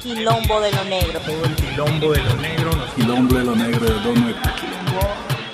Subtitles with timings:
[0.00, 1.20] quilombo de lo negro.
[1.20, 2.70] Todo el quilombo de lo negro.
[2.96, 4.42] Quilombo de lo negro de Don Negro.
[4.56, 5.00] Quilombo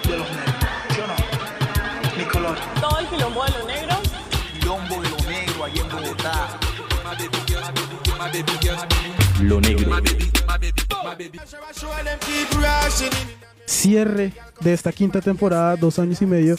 [0.09, 0.55] de los negros.
[0.91, 2.17] ¿Sí o no?
[2.17, 2.59] Mi color.
[2.81, 3.97] Todo el quilombo de lo negro.
[4.59, 6.59] Quilombo de lo negro allá en Bogotá.
[9.43, 9.97] Lo negro.
[13.67, 16.57] Cierre de esta quinta temporada, dos años y medio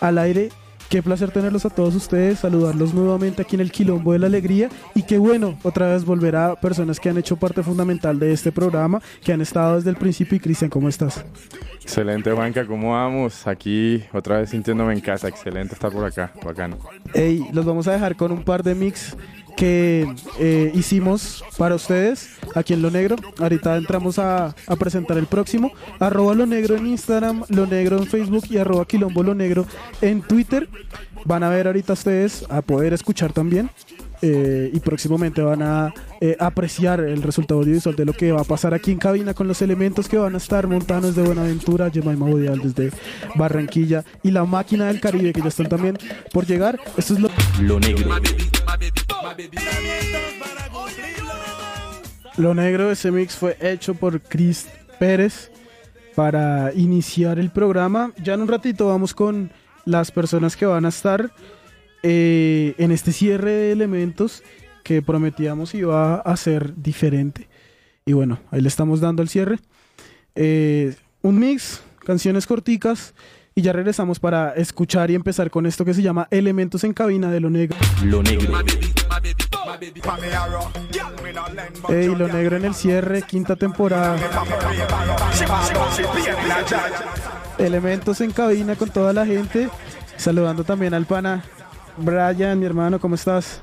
[0.00, 0.50] al aire.
[0.94, 4.68] Qué placer tenerlos a todos ustedes, saludarlos nuevamente aquí en el Quilombo de la Alegría
[4.94, 8.52] y qué bueno otra vez volver a personas que han hecho parte fundamental de este
[8.52, 10.36] programa, que han estado desde el principio.
[10.36, 11.24] Y Cristian, ¿cómo estás?
[11.82, 13.44] Excelente, Juanca, ¿cómo vamos?
[13.48, 15.26] Aquí otra vez sintiéndome en casa.
[15.26, 16.78] Excelente estar por acá, bacano.
[17.12, 19.16] Hey, los vamos a dejar con un par de mix
[19.56, 20.06] que
[20.38, 23.16] eh, hicimos para ustedes aquí en Lo Negro.
[23.38, 25.72] Ahorita entramos a, a, presentar el próximo.
[25.98, 29.66] Arroba Lo Negro en Instagram, Lo Negro en Facebook y arroba Quilombo Lo Negro
[30.00, 30.68] en Twitter.
[31.24, 33.70] Van a ver ahorita ustedes a poder escuchar también.
[34.26, 38.44] Eh, y próximamente van a eh, apreciar el resultado audiovisual de lo que va a
[38.44, 42.24] pasar aquí en cabina con los elementos que van a estar Montanos de Buenaventura, Jemima
[42.24, 42.90] Bodial desde
[43.34, 45.98] Barranquilla y la máquina del Caribe que ya están también
[46.32, 46.80] por llegar.
[46.96, 47.28] Esto es lo,
[47.60, 48.14] lo negro.
[52.36, 54.66] Lo negro, ese mix fue hecho por Chris
[54.98, 55.50] Pérez
[56.14, 58.12] para iniciar el programa.
[58.22, 59.50] Ya en un ratito vamos con
[59.84, 61.32] las personas que van a estar
[62.02, 64.42] eh, en este cierre de elementos
[64.82, 67.48] que prometíamos iba a ser diferente.
[68.04, 69.58] Y bueno, ahí le estamos dando el cierre.
[70.34, 73.14] Eh, un mix, canciones corticas.
[73.56, 77.30] Y ya regresamos para escuchar y empezar con esto que se llama Elementos en Cabina
[77.30, 77.78] de Lo Negro.
[78.02, 78.52] Lo Negro.
[81.88, 84.16] Ey, Lo Negro en el cierre, quinta temporada.
[87.58, 89.68] Elementos en Cabina con toda la gente.
[90.16, 91.44] Saludando también al pana
[91.96, 93.62] Brian, mi hermano, ¿cómo estás?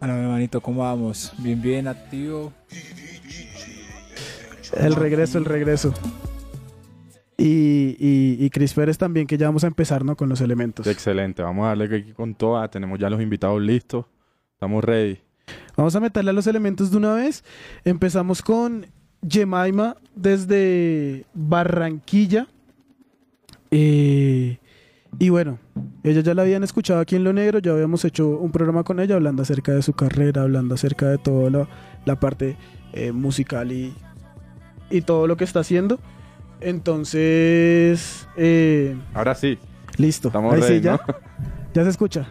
[0.00, 1.32] Hola, mi hermanito, ¿cómo vamos?
[1.38, 2.52] Bien, bien, activo.
[4.76, 5.92] El regreso, el regreso.
[7.36, 10.16] Y, y, y, Chris Pérez también, que ya vamos a empezar ¿no?
[10.16, 10.86] con los elementos.
[10.86, 12.68] Excelente, vamos a darle aquí con toda.
[12.68, 14.06] Tenemos ya los invitados listos.
[14.62, 15.18] Estamos ready.
[15.76, 17.42] Vamos a meterle a los elementos de una vez.
[17.84, 18.86] Empezamos con
[19.28, 22.46] Jemima desde Barranquilla.
[23.72, 24.58] Eh,
[25.18, 25.58] y bueno,
[26.04, 29.00] ella ya la habían escuchado aquí en Lo Negro, ya habíamos hecho un programa con
[29.00, 31.68] ella hablando acerca de su carrera, hablando acerca de toda la,
[32.04, 32.56] la parte
[32.92, 33.92] eh, musical y,
[34.90, 35.98] y todo lo que está haciendo.
[36.60, 38.28] Entonces.
[38.36, 39.58] Eh, ahora sí.
[39.96, 40.28] Listo.
[40.28, 40.92] Estamos Ahí ready, sí, ya.
[40.92, 41.14] ¿no?
[41.74, 42.28] Ya se escucha.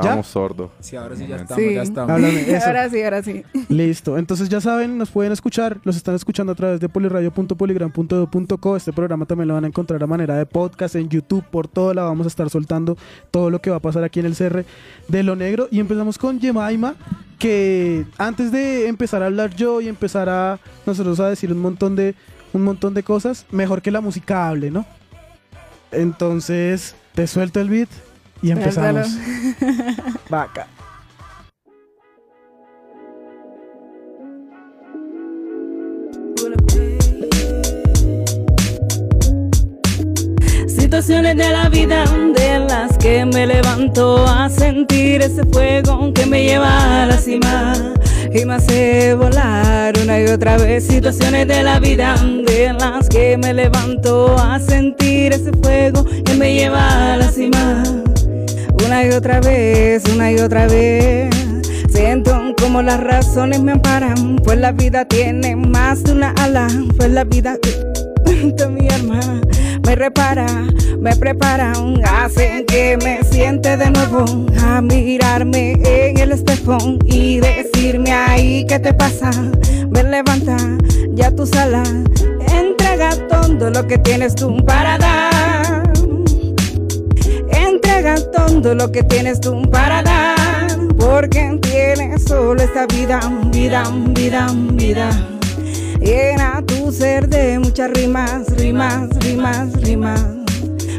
[0.00, 0.70] Estábamos sordos.
[0.80, 1.74] Sí, ahora sí ya estamos, Sí.
[1.74, 2.10] ya estamos.
[2.10, 2.56] Háblame.
[2.66, 3.42] Ahora sí, ahora sí.
[3.68, 4.16] Listo.
[4.18, 5.78] Entonces ya saben, nos pueden escuchar.
[5.84, 8.76] Los están escuchando a través de poliradio.poligram.edu.co.
[8.76, 11.44] Este programa también lo van a encontrar a manera de podcast en YouTube.
[11.44, 12.96] Por todo la vamos a estar soltando
[13.30, 14.64] todo lo que va a pasar aquí en el CR
[15.08, 15.68] de Lo Negro.
[15.70, 16.94] Y empezamos con Jemima.
[17.38, 21.96] Que antes de empezar a hablar yo y empezar a nosotros a decir un montón
[21.96, 22.14] de
[22.52, 24.84] un montón de cosas, mejor que la música hable, ¿no?
[25.90, 27.88] Entonces, te suelto el beat
[28.42, 29.08] y empezamos.
[30.28, 30.66] Vaca.
[40.66, 42.04] Situaciones de la vida
[42.34, 47.72] de las que me levanto a sentir ese fuego que me lleva a la cima
[48.34, 50.86] y me hace volar una y otra vez.
[50.86, 56.54] Situaciones de la vida de las que me levanto a sentir ese fuego que me
[56.54, 57.82] lleva a la cima
[58.92, 61.30] una y otra vez, una y otra vez.
[61.88, 66.66] Siento como las razones me amparan, pues la vida tiene más de una ala,
[66.98, 69.18] pues la vida de mi alma
[69.86, 70.46] me repara,
[70.98, 71.72] me prepara,
[72.04, 74.26] hacen que me siente de nuevo
[74.62, 76.76] a mirarme en el espejo
[77.06, 79.30] y decirme ahí qué te pasa,
[79.88, 80.58] me levanta
[81.14, 81.82] ya tu sala,
[82.54, 85.31] entrega todo lo que tienes tú para dar,
[87.82, 94.46] entrega todo lo que tienes tú para dar, porque tienes solo esta vida, vida, vida,
[94.72, 95.10] vida.
[96.00, 100.24] Llena tu ser de muchas rimas, rimas, rimas, rimas.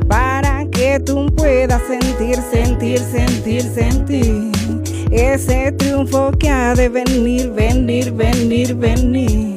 [0.07, 4.51] Para que tú puedas sentir, sentir, sentir, sentir.
[5.11, 9.55] Ese triunfo que ha de venir, venir, venir, venir.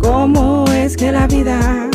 [0.00, 1.90] ¿Cómo es que la vida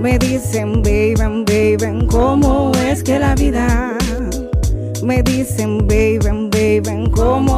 [0.00, 2.06] me dicen, baby, baby?
[2.06, 3.96] ¿Cómo es que la vida
[5.02, 7.10] me dicen, baby, baby?
[7.10, 7.55] ¿Cómo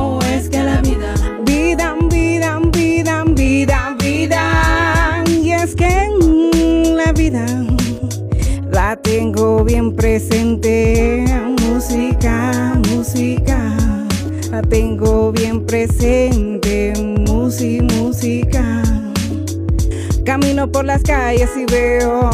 [20.78, 22.30] por las calles y veo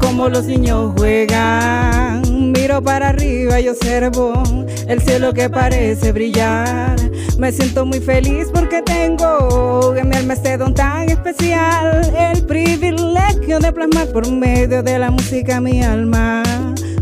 [0.00, 2.20] como los niños juegan.
[2.50, 4.42] Miro para arriba y observo
[4.88, 6.96] el cielo que parece brillar.
[7.38, 12.12] Me siento muy feliz porque tengo en mi alma este don tan especial.
[12.18, 16.42] El privilegio de plasmar por medio de la música mi alma.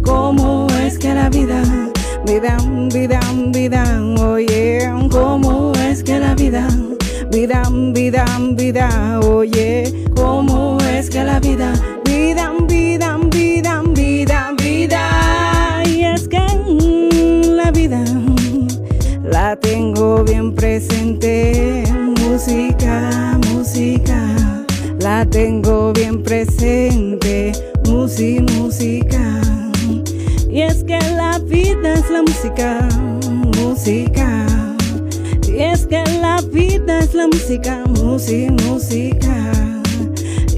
[0.05, 1.63] ¿Cómo es que la vida,
[2.27, 2.59] vida,
[2.93, 4.93] vida, vida, oye?
[5.11, 6.69] ¿Cómo es que la vida?
[7.31, 10.04] Vida, vida, vida, oye, ¿cómo
[11.41, 11.73] vida,
[12.05, 15.83] vida, vida, vida, vida, vida?
[15.87, 16.41] Y es que
[17.49, 18.05] la vida
[19.23, 21.85] la tengo bien presente,
[22.21, 24.37] música, música,
[25.01, 27.53] la tengo bien presente,
[27.87, 29.41] música, música.
[30.49, 32.89] Y es que la vida es la música,
[33.59, 34.47] música.
[35.49, 39.74] Y es que la vida es la música, música, música.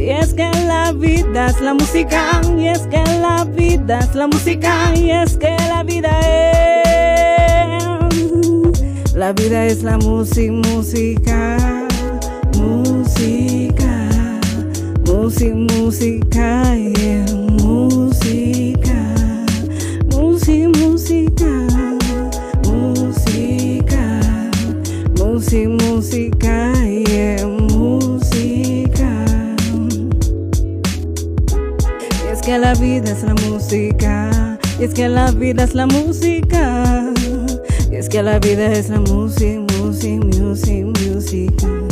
[0.07, 4.29] Y es que la vida es la música, y es que la vida es la
[4.29, 7.83] música, y es que la vida es.
[9.17, 11.89] La vida es la música, música,
[12.57, 14.09] música,
[15.07, 16.77] música, música,
[17.65, 19.03] música,
[20.09, 21.67] música, música,
[22.65, 24.07] música
[25.19, 26.76] música, música,
[32.67, 37.13] la vida es la música, y es que la vida es la música,
[37.93, 41.86] y es que la vida es la música, música, música, música.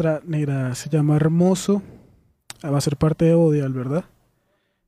[0.00, 1.82] Otra negra se llama Hermoso.
[2.62, 4.04] Ah, Va a ser parte de Odial, ¿verdad?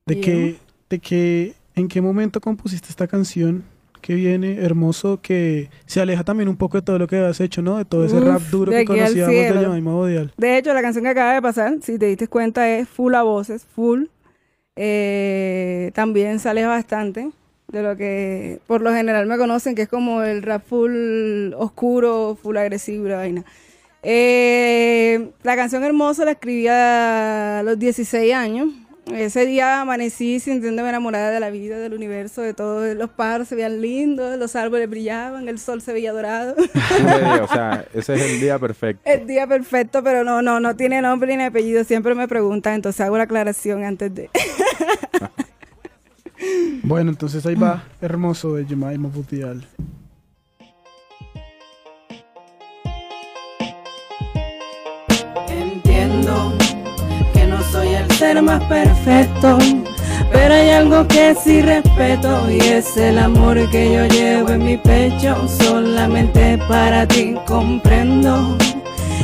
[0.07, 0.57] ¿De qué,
[0.89, 3.63] de qué, en qué momento compusiste esta canción
[4.01, 7.61] que viene hermoso, que se aleja también un poco de todo lo que has hecho,
[7.61, 7.77] ¿no?
[7.77, 9.61] De todo ese Uf, rap duro de que conocíamos de.
[9.61, 10.33] Yamaima Odial.
[10.35, 13.21] De hecho, la canción que acaba de pasar, si te diste cuenta, es full a
[13.21, 14.05] voces, full.
[14.75, 17.29] Eh, también se aleja bastante
[17.67, 22.35] de lo que por lo general me conocen, que es como el rap full oscuro,
[22.41, 23.45] full agresivo, la vaina.
[24.03, 28.69] Eh, la canción Hermosa la escribí a los 16 años.
[29.11, 32.93] Ese día amanecí sintiéndome enamorada de la vida, del universo, de todo.
[32.93, 36.55] Los pájaros se veían lindos, los árboles brillaban, el sol se veía dorado.
[37.43, 39.01] O sea, ese es el día perfecto.
[39.09, 41.83] El día perfecto, pero no, no, no tiene nombre ni apellido.
[41.83, 44.29] Siempre me preguntan, entonces hago la aclaración antes de.
[46.83, 49.65] Bueno, entonces ahí va Hermoso de Yamaima Odial.
[57.73, 59.57] Soy el ser más perfecto,
[60.31, 64.77] pero hay algo que sí respeto y es el amor que yo llevo en mi
[64.77, 65.35] pecho.
[65.47, 68.55] Solamente para ti comprendo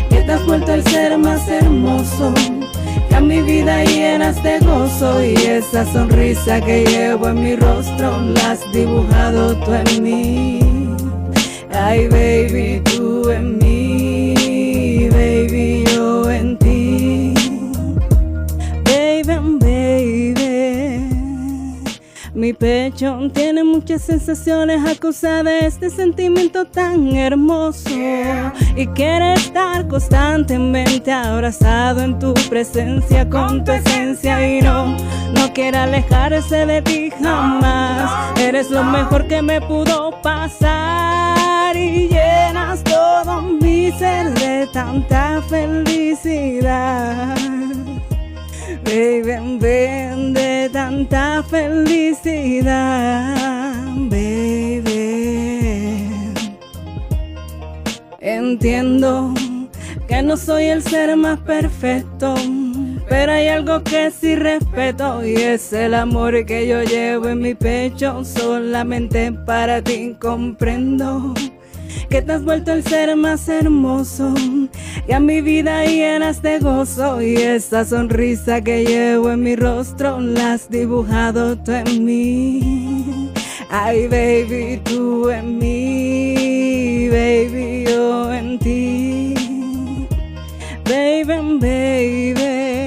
[0.09, 2.33] que te has vuelto el ser más hermoso.
[3.07, 8.19] Que a mi vida llenas de gozo y esa sonrisa que llevo en mi rostro
[8.19, 10.59] la has dibujado tú en mí.
[11.71, 13.78] Ay, baby, tú en mí,
[22.39, 27.89] Mi pecho tiene muchas sensaciones a causa de este sentimiento tan hermoso.
[28.77, 34.48] Y quiere estar constantemente abrazado en tu presencia, con tu esencia.
[34.48, 34.96] Y no,
[35.34, 38.10] no quiere alejarse de ti jamás.
[38.39, 41.75] Eres lo mejor que me pudo pasar.
[41.75, 47.36] Y llenas todo mi ser de tanta felicidad.
[48.89, 52.65] Baby, ven de tanta felicidad,
[54.10, 54.89] baby.
[58.19, 59.31] Entiendo
[60.08, 62.34] que no soy el ser más perfecto,
[63.08, 67.53] Pero hay algo que sí respeto y es el amor que yo llevo en mi
[67.53, 68.25] pecho.
[68.25, 71.36] Solamente para ti comprendo
[72.10, 74.34] que te has vuelto el ser más hermoso
[75.08, 80.19] y a mi vida llenas de gozo y esa sonrisa que llevo en mi rostro
[80.19, 83.31] la has dibujado tú en mí.
[83.69, 89.34] Ay, baby, tú en mí, baby, yo en ti.
[90.86, 92.78] Baby, baby.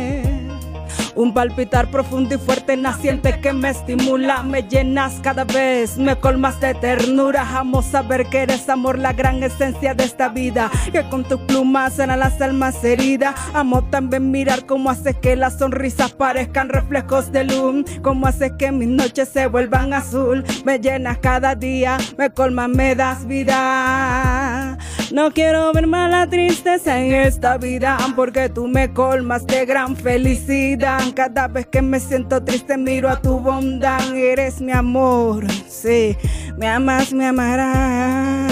[1.22, 6.58] Un palpitar profundo y fuerte naciente que me estimula, me llenas cada vez, me colmas
[6.58, 7.46] de ternura.
[7.60, 10.68] Amo saber que eres amor, la gran esencia de esta vida.
[10.90, 13.36] Que con tus plumas sanan las almas heridas.
[13.54, 17.84] Amo también mirar cómo haces que las sonrisas parezcan reflejos de luz.
[18.02, 20.42] Cómo haces que mis noches se vuelvan azul.
[20.64, 24.76] Me llenas cada día, me colmas, me das vida.
[25.12, 29.94] No quiero ver más la tristeza en esta vida, porque tú me colmas de gran
[29.94, 31.11] felicidad.
[31.14, 36.16] Cada vez que me siento triste miro a tu bondad, eres mi amor, sí,
[36.56, 38.50] me amas, me amarás.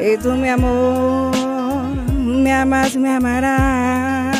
[0.00, 1.36] Y tú mi amor,
[2.14, 4.36] me amas, me amarás.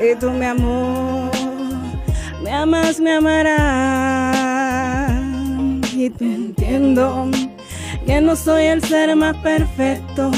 [0.00, 1.30] Y tú mi amor,
[2.42, 3.52] me amas, me amarás.
[5.92, 7.30] Y te entiendo
[8.06, 10.30] que no soy el ser más perfecto,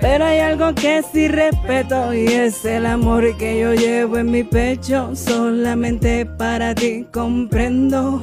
[0.00, 4.42] pero hay algo que sí respeto y es el amor que yo llevo en mi
[4.42, 5.14] pecho.
[5.14, 8.22] Solamente para ti comprendo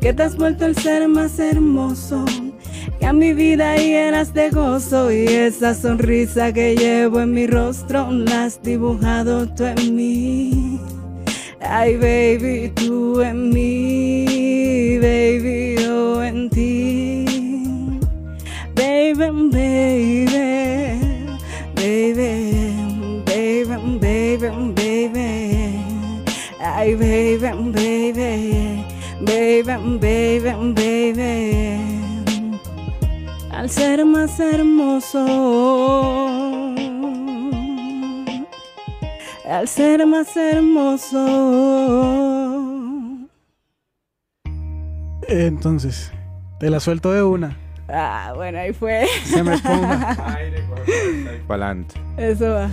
[0.00, 2.24] que te has vuelto el ser más hermoso.
[2.98, 8.10] Que a mi vida llenas de gozo y esa sonrisa que llevo en mi rostro
[8.10, 10.80] la has dibujado tú en mí.
[11.60, 15.19] Ay, baby, tú en mí, baby,
[29.78, 32.00] baby, baby, baby.
[33.50, 35.26] Al ser más hermoso,
[39.48, 41.26] al ser más hermoso.
[45.28, 46.12] Entonces,
[46.58, 47.56] te la suelto de una.
[47.88, 49.06] Ah, bueno, ahí fue.
[49.24, 50.16] Se me esponja.
[51.46, 51.94] Para adelante.
[52.16, 52.70] Eso va.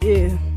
[0.00, 0.53] Yeah.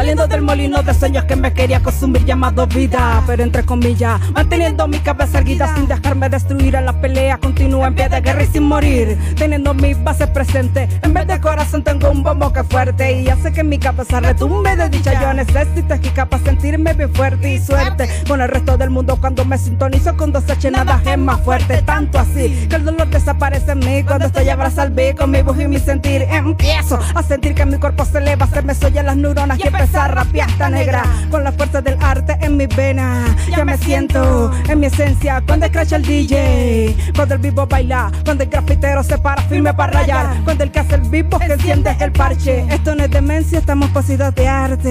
[0.00, 3.22] Saliendo del molino de sueños que me quería consumir llamado vida.
[3.26, 6.74] Pero entre comillas, manteniendo mi cabeza erguida Sin dejarme destruir.
[6.74, 9.18] En la pelea Continúo en pie de guerra y sin morir.
[9.36, 13.20] Teniendo mis bases presentes En vez de corazón tengo un bombo que es fuerte.
[13.20, 15.20] Y hace que mi cabeza retumbe de dicha.
[15.20, 18.08] Yo necesito esquica para sentirme bien fuerte y suerte.
[18.26, 20.66] Con el resto del mundo cuando me sintonizo con dos H
[21.12, 21.82] es más fuerte.
[21.82, 25.60] Tanto así que el dolor desaparece en mí Cuando estoy abrazado al con mi voz
[25.60, 26.22] y mi sentir.
[26.22, 29.89] Empiezo a sentir que mi cuerpo se eleva Se me soy las neuronas y empezar
[29.94, 33.24] a rapear esta negra Con la fuerza del arte en mi vena.
[33.48, 38.44] Ya me siento en mi esencia Cuando escracha el DJ Cuando el vivo baila Cuando
[38.44, 41.96] el grafitero se para firme para rayar Cuando el que hace el vivo que enciende
[42.00, 42.64] el parche.
[42.70, 44.90] Esto no es demencia, estamos poseídos de arte.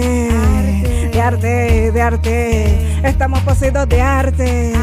[1.11, 3.07] De arte, de arte.
[3.07, 4.73] Estamos poseídos de arte.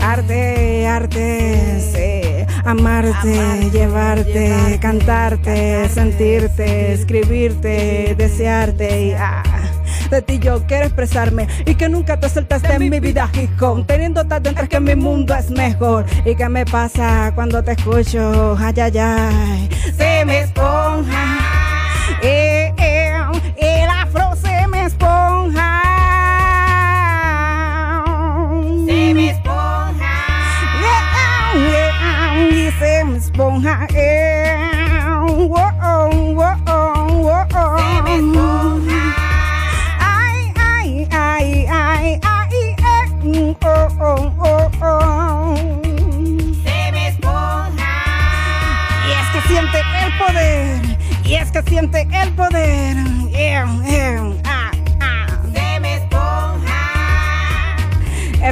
[0.00, 9.06] Arte, arte, sí Amarte, llevarte, cantarte, sentirte, escribirte, desearte.
[9.06, 9.42] Y ah,
[10.10, 13.28] de ti yo quiero expresarme y que nunca te soltaste en mi vida.
[13.34, 16.04] hip hop, teniendo tan dentro que mi mundo es mejor.
[16.24, 21.38] Y qué me pasa cuando te escucho, ay ay ay, se me esponja,
[22.22, 23.12] eh, eh,
[23.56, 25.71] el afro se me esponja,
[33.32, 34.68] esponja, eh,
[35.22, 39.02] oh, oh, oh, oh, oh, me esponja.
[40.00, 45.54] Ay, ay, ay, ay, ay, eh, mm, oh, oh, oh, oh.
[47.06, 47.94] Esponja.
[49.08, 50.98] Y es que siente el poder.
[51.24, 52.96] Y es que siente el poder.
[53.30, 54.32] Yeah, yeah,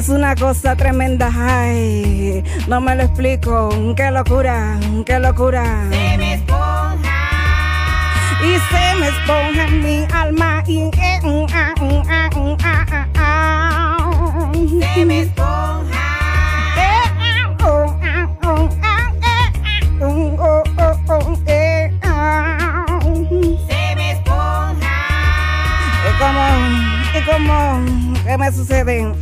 [0.01, 5.63] Es una cosa tremenda, ay, no me lo explico, qué locura, qué locura.
[5.91, 7.29] Se me esponja.
[8.43, 11.21] Y se me esponja en mi alma y eh,
[14.95, 16.05] se me esponja.
[16.79, 17.03] Eh,
[17.63, 17.95] oh,
[18.43, 18.71] oh,
[21.11, 21.93] oh, eh,
[23.69, 24.95] se me esponja.
[26.09, 26.45] Y como
[27.13, 27.85] y como
[28.25, 29.13] qué me sucede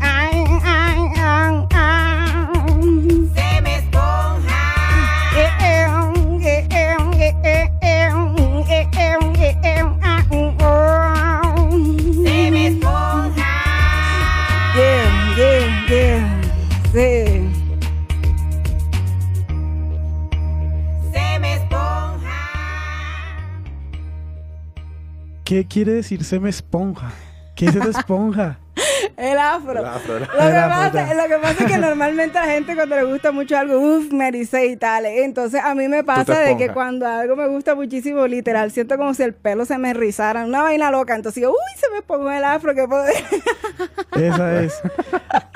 [25.49, 27.11] ¿Qué quiere decir se me esponja?
[27.57, 28.59] ¿Qué es esa esponja?
[29.77, 30.17] El afro.
[30.17, 32.97] El afro, Lo, que pasa, lo que pasa es que normalmente a la gente cuando
[32.97, 35.07] le gusta mucho algo, uff, me erice y tal.
[35.07, 39.15] Entonces a mí me pasa de que cuando algo me gusta muchísimo, literal, siento como
[39.15, 41.15] si el pelo se me erizara, una vaina loca.
[41.15, 43.15] Entonces digo, uy, se me pongo el afro, que poder.
[44.17, 44.81] Esa es.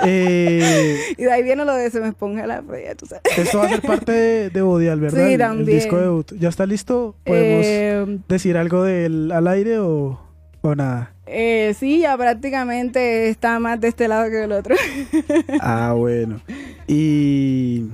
[0.04, 3.22] Eh, y de ahí viene lo de se me ponga el afro, ya tú sabes.
[3.38, 5.16] esto va a ser parte de, de Bodial, ¿verdad?
[5.18, 5.78] Sí, El- el, también.
[5.78, 6.32] disco debut.
[6.40, 7.14] ¿Ya está listo?
[7.24, 10.20] ¿Podemos Eh, decir algo de él al aire o,
[10.60, 11.11] o nada?
[11.26, 14.74] Eh, sí, ya prácticamente está más de este lado que del otro.
[15.60, 16.40] Ah, bueno.
[16.86, 17.86] ¿Y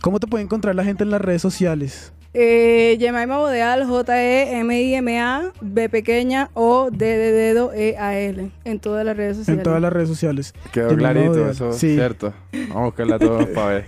[0.00, 2.12] cómo te puede encontrar la gente en las redes sociales?
[2.34, 9.36] Eh, Yemaima Bodeal, J-E-M-I-M-A, B pequeña o D de dedo E-A-L, en todas las redes
[9.36, 9.58] sociales.
[9.58, 10.54] En todas las redes sociales.
[10.72, 11.92] Quedó clarito eso, Sí.
[11.94, 12.32] cierto.
[12.52, 13.84] Vamos a buscarla todos para ver.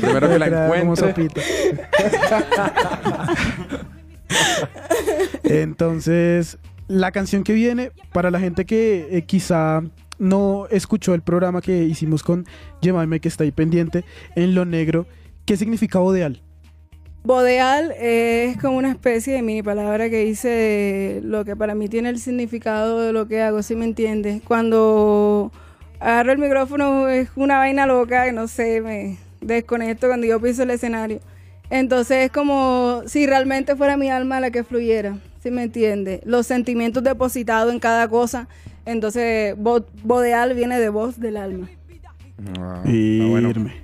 [0.00, 1.14] Primero que la encuentre.
[5.44, 9.82] Entonces, la canción que viene, para la gente que eh, quizá
[10.18, 12.46] no escuchó el programa que hicimos con
[12.80, 15.06] Yemaime, que está ahí pendiente, en lo negro,
[15.44, 16.42] ¿qué significa Bodeal?
[17.24, 22.08] Bodeal es como una especie de mini palabra que dice lo que para mí tiene
[22.08, 24.42] el significado de lo que hago, si me entiendes?
[24.44, 25.50] Cuando
[25.98, 30.70] agarro el micrófono es una vaina loca, no sé, me desconecto cuando yo piso el
[30.70, 31.18] escenario.
[31.68, 36.20] Entonces es como si realmente fuera mi alma la que fluyera, si me entiendes?
[36.24, 38.48] Los sentimientos depositados en cada cosa.
[38.84, 41.68] Entonces, bo- bodeal viene de voz del alma.
[42.58, 43.50] Ah, está bueno.
[43.50, 43.74] Irme.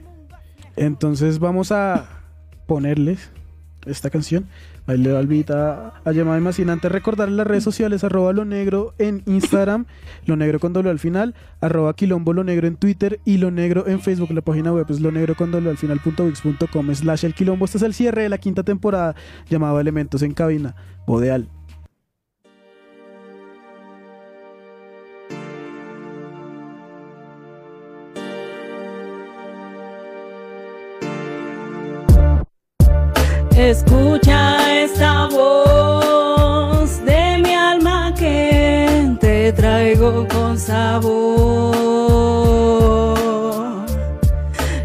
[0.74, 2.08] Entonces vamos a
[2.66, 3.30] ponerles
[3.86, 4.46] esta canción.
[4.86, 8.94] Ahí le albita a Yemaima sin antes recordar en las redes sociales arroba lo negro
[8.98, 9.86] en Instagram,
[10.26, 13.86] lo negro con doble al final, arroba quilombo lo negro en Twitter y lo negro
[13.86, 14.32] en Facebook.
[14.32, 16.24] La página web es lo negro con doble al final punto
[16.72, 17.64] com slash el quilombo.
[17.64, 19.14] Este es el cierre de la quinta temporada
[19.48, 20.74] llamado Elementos en Cabina.
[21.06, 21.48] Bodeal.
[33.54, 34.71] Escucha
[40.02, 41.76] con sabor.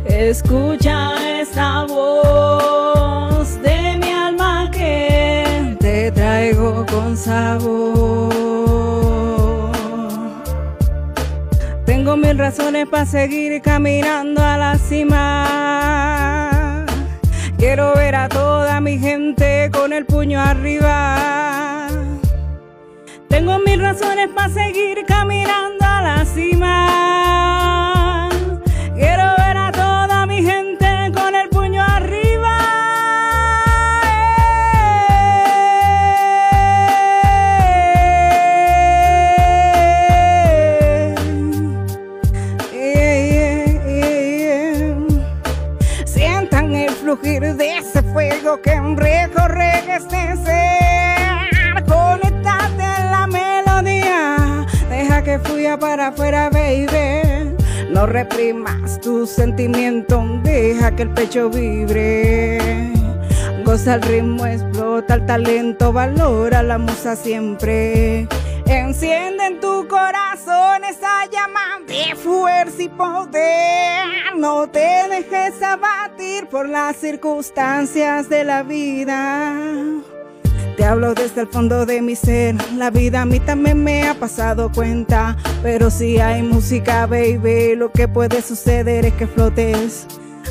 [0.05, 8.29] Escucha esta voz de mi alma que te traigo con sabor.
[11.85, 16.85] Tengo mil razones para seguir caminando a la cima.
[17.57, 21.66] Quiero ver a toda mi gente con el puño arriba.
[23.27, 27.96] Tengo mil razones para seguir caminando a la cima.
[55.37, 57.55] Que fluya para afuera, baby.
[57.91, 60.23] No reprimas tu sentimiento.
[60.41, 62.91] Deja que el pecho vibre.
[63.63, 68.27] Goza el ritmo, explota el talento, valora la musa siempre.
[68.65, 74.35] Enciende en tu corazón esa llama de fuerza y poder.
[74.37, 79.53] No te dejes abatir por las circunstancias de la vida.
[80.77, 82.55] Te hablo desde el fondo de mi ser.
[82.75, 85.35] La vida a mí también me ha pasado cuenta.
[85.63, 90.05] Pero si hay música, baby, lo que puede suceder es que flotes.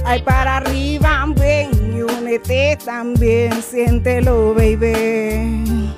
[0.04, 3.52] Ay, para arriba, ven y únete también.
[3.62, 5.92] Siéntelo, baby.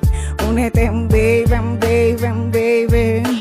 [0.47, 1.45] Únete, baby,
[1.81, 3.38] baby, baby.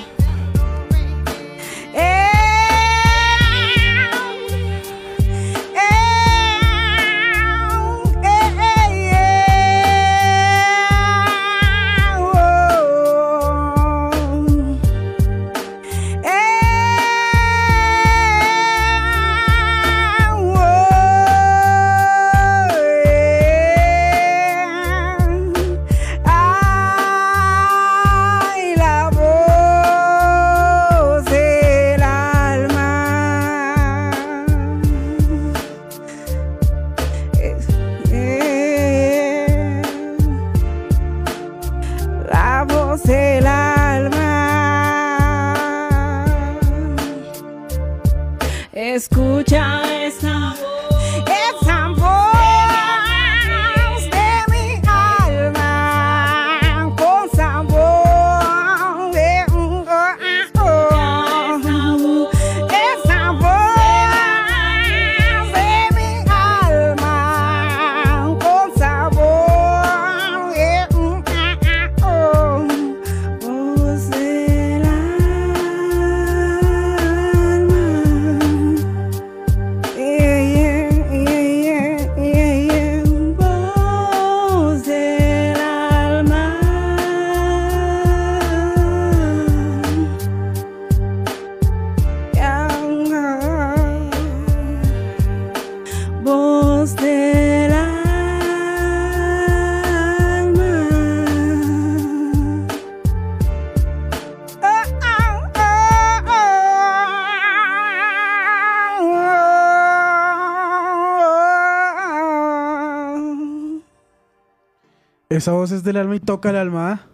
[115.29, 116.91] Esa voz es del alma y toca el alma.
[116.91, 117.07] ¿ah?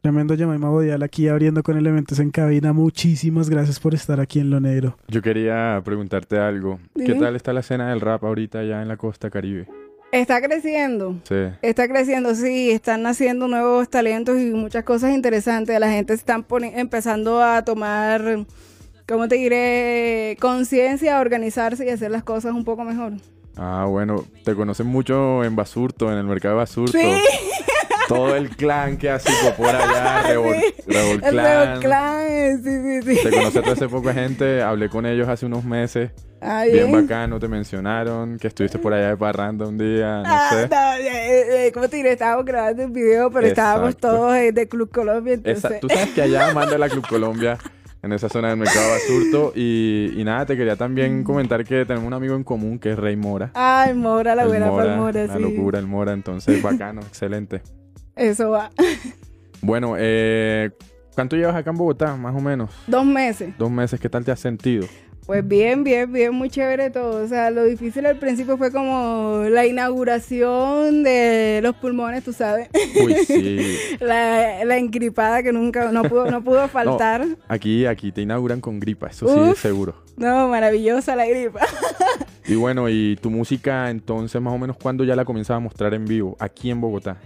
[0.00, 2.72] Tremendo Yamaima Bodial aquí abriendo con elementos en cabina.
[2.72, 4.96] Muchísimas gracias por estar aquí en Lo Negro.
[5.06, 6.80] Yo quería preguntarte algo.
[6.96, 9.68] ¿Qué tal está la escena del rap ahorita allá en la costa caribe?
[10.10, 11.20] Está creciendo.
[11.22, 11.36] Sí.
[11.62, 15.78] Está creciendo, sí, están naciendo nuevos talentos y muchas cosas interesantes.
[15.78, 18.46] La gente está empezando a tomar,
[19.06, 20.36] ¿cómo te diré?
[20.40, 23.12] Conciencia, a organizarse y hacer las cosas un poco mejor.
[23.58, 26.96] Ah, bueno, te conocen mucho en Basurto, en el mercado de Basurto.
[26.98, 27.20] Sí.
[28.06, 31.72] Todo el clan que hace por allá, Revol, Revol El Clan.
[31.72, 33.22] Reo Clan, sí, sí, sí.
[33.22, 36.10] Te conocí hace poca gente, hablé con ellos hace unos meses.
[36.40, 37.02] Ah, Bien bien.
[37.02, 40.68] bacano, te mencionaron, que estuviste por allá de parranda un día, no Ah, sé.
[40.70, 42.12] no, eh, eh, ¿Cómo te diré?
[42.12, 45.64] Estábamos grabando un video, pero estábamos todos eh, de Club Colombia, entonces...
[45.64, 47.58] Esa- tú sabes que allá manda la Club Colombia,
[48.02, 49.52] en esa zona del mercado Basurto.
[49.56, 50.78] Y, y nada, te quería Mm.
[50.78, 53.50] también comentar que tenemos un amigo en común que es Rey Mora.
[53.54, 55.40] Ay, Mora, la El buena Mora, La sí.
[55.42, 56.12] locura, el Mora.
[56.12, 57.62] Entonces, bacano, excelente.
[58.16, 58.70] Eso va.
[59.60, 60.70] Bueno, eh,
[61.14, 62.70] ¿cuánto llevas acá en Bogotá, más o menos?
[62.86, 63.54] Dos meses.
[63.58, 64.86] Dos meses, ¿qué tal te has sentido?
[65.28, 67.22] Pues bien, bien, bien, muy chévere todo.
[67.22, 72.70] O sea, lo difícil al principio fue como la inauguración de los pulmones, tú sabes.
[73.04, 73.76] Uy, sí.
[74.00, 77.26] La, la engripada que nunca, no pudo, no pudo faltar.
[77.26, 79.96] No, Aquí, aquí te inauguran con gripa, eso sí es seguro.
[80.16, 81.60] maravillosa la gripa.
[82.46, 85.92] Y bueno, y tu música, entonces, más o menos, ¿cuándo ya la comienzas a mostrar
[85.92, 86.34] en vivo?
[86.40, 87.18] Aquí en Bogotá.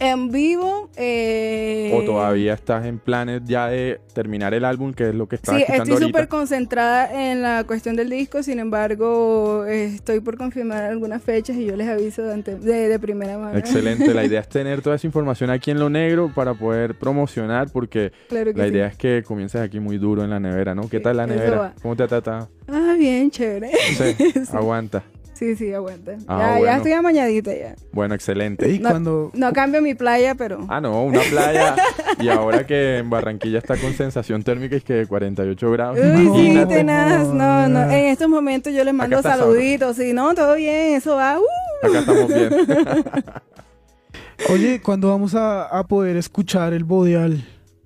[0.00, 0.88] En vivo.
[0.96, 5.36] Eh, ¿O todavía estás en planes ya de terminar el álbum, que es lo que
[5.36, 10.20] estás Sí, escuchando estoy súper concentrada en la cuestión del disco, sin embargo, eh, estoy
[10.20, 13.58] por confirmar algunas fechas y yo les aviso de, ante- de, de primera mano.
[13.58, 17.68] Excelente, la idea es tener toda esa información aquí en Lo Negro para poder promocionar,
[17.70, 18.70] porque Claro la sí.
[18.70, 20.88] idea es que comiences aquí muy duro en la nevera, ¿no?
[20.88, 21.74] ¿Qué Sí, tal la nevera?
[21.82, 22.48] ¿Cómo te ha tratado?
[22.68, 23.70] Ah, bien, chévere.
[23.96, 25.02] Sí, aguanta.
[25.40, 26.18] Sí, sí, aguanta.
[26.28, 26.64] Ah, ya, bueno.
[26.66, 27.74] ya estoy amañadita ya.
[27.92, 28.70] Bueno, excelente.
[28.70, 29.30] Y No, cuando...
[29.32, 30.66] no cambio mi playa, pero...
[30.68, 31.76] Ah, no, una playa.
[32.20, 35.98] y ahora que en Barranquilla está con sensación térmica y que de 48 grados.
[35.98, 37.26] Uy, sí, tenaz.
[37.28, 37.84] No, no.
[37.84, 39.96] En estos momentos yo les mando saluditos.
[39.96, 41.38] Sí, no, todo bien, eso va.
[41.40, 41.86] Uh.
[41.88, 42.50] Acá estamos bien.
[44.50, 47.42] Oye, ¿cuándo vamos a, a poder escuchar el Bodial?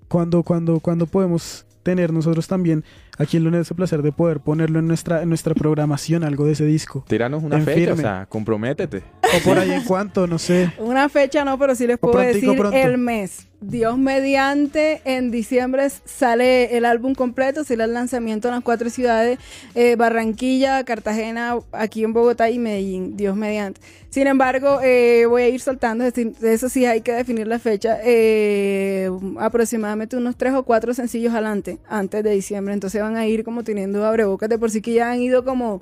[0.09, 2.83] ¿Cuándo, cuándo, cuándo podemos tener nosotros también
[3.17, 6.53] aquí en Lunes ese placer de poder ponerlo en nuestra, en nuestra programación, algo de
[6.53, 7.05] ese disco?
[7.07, 9.05] Tíranos una En fecha, o sea, comprométete.
[9.23, 10.73] O por ahí en cuánto, no sé.
[10.79, 12.77] Una fecha no, pero sí les puedo prontico, decir pronto.
[12.77, 13.47] el mes.
[13.61, 19.39] Dios mediante, en diciembre sale el álbum completo, será el lanzamiento en las cuatro ciudades,
[19.75, 23.81] eh, Barranquilla, Cartagena, aquí en Bogotá y Medellín, Dios mediante.
[24.11, 29.11] Sin embargo, eh, voy a ir soltando, eso sí hay que definir la fecha, eh,
[29.39, 33.65] aproximadamente unos tres o cuatro sencillos adelante, antes de diciembre, entonces van a ir como
[33.65, 35.81] teniendo abrebocas de por sí que ya han ido como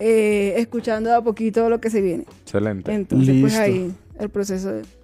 [0.00, 2.24] eh, escuchando de a poquito lo que se viene.
[2.42, 2.92] Excelente.
[2.92, 3.62] Entonces, pues Listo.
[3.62, 4.99] ahí el proceso de...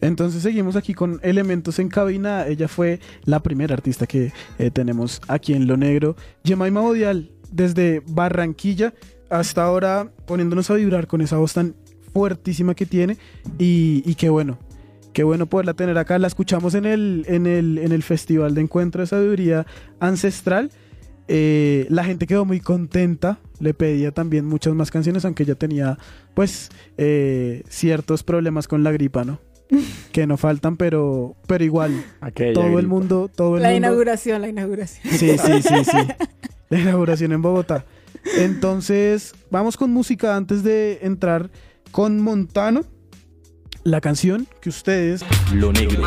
[0.00, 2.46] Entonces seguimos aquí con Elementos en Cabina.
[2.46, 6.16] Ella fue la primera artista que eh, tenemos aquí en Lo Negro.
[6.44, 8.94] Jemima Bodial, desde Barranquilla
[9.30, 11.74] hasta ahora poniéndonos a vibrar con esa voz tan
[12.12, 13.16] fuertísima que tiene.
[13.58, 14.58] Y, y qué bueno,
[15.12, 16.18] qué bueno poderla tener acá.
[16.18, 19.66] La escuchamos en el, en el, en el Festival de Encuentro de Sabiduría
[20.00, 20.70] Ancestral.
[21.28, 23.38] Eh, la gente quedó muy contenta.
[23.60, 25.98] Le pedía también muchas más canciones, aunque ella tenía,
[26.34, 29.40] pues, eh, ciertos problemas con la gripa, ¿no?
[30.12, 33.86] que no faltan, pero, pero igual, Aquella todo el mundo, todo el La mundo.
[33.88, 35.12] inauguración, la inauguración.
[35.14, 36.26] Sí, sí, sí, sí.
[36.70, 37.84] La inauguración en Bogotá.
[38.38, 41.50] Entonces, vamos con música antes de entrar
[41.90, 42.84] con Montano.
[43.84, 45.24] La canción que ustedes.
[45.54, 46.02] Lo negro.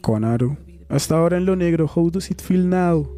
[0.00, 0.56] Con Aro.
[0.92, 3.10] Hasta ahora en lo negro, How Does It Feel Now?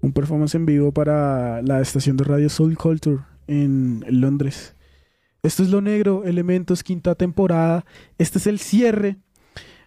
[0.00, 4.76] Un performance en vivo para la estación de radio Soul Culture en Londres.
[5.42, 7.84] Esto es lo negro, Elementos, quinta temporada.
[8.16, 9.16] Este es el cierre.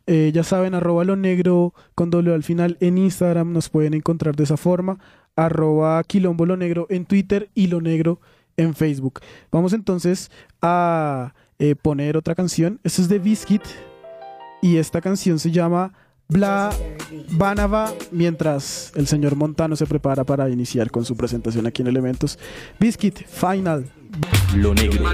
[0.05, 3.53] Eh, ya saben, arroba lo negro con doble al final en Instagram.
[3.53, 4.99] Nos pueden encontrar de esa forma.
[5.37, 8.19] Arroba quilombo lo negro en Twitter y lo negro
[8.57, 9.21] en Facebook.
[9.49, 10.29] Vamos entonces
[10.61, 12.81] a eh, poner otra canción.
[12.83, 13.63] Esto es de Biscuit.
[14.61, 15.93] Y esta canción se llama
[16.29, 16.71] Bla
[17.31, 17.93] Banava.
[18.11, 22.37] Mientras el señor Montano se prepara para iniciar con su presentación aquí en Elementos.
[22.79, 23.89] Biscuit, Final.
[24.55, 25.05] Lo negro.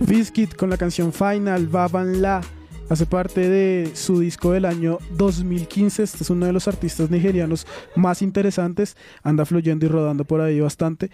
[0.00, 2.40] Biscuit con la canción Final, Baban La.
[2.90, 6.02] Hace parte de su disco del año 2015.
[6.02, 8.96] Este es uno de los artistas nigerianos más interesantes.
[9.22, 11.10] Anda fluyendo y rodando por ahí bastante.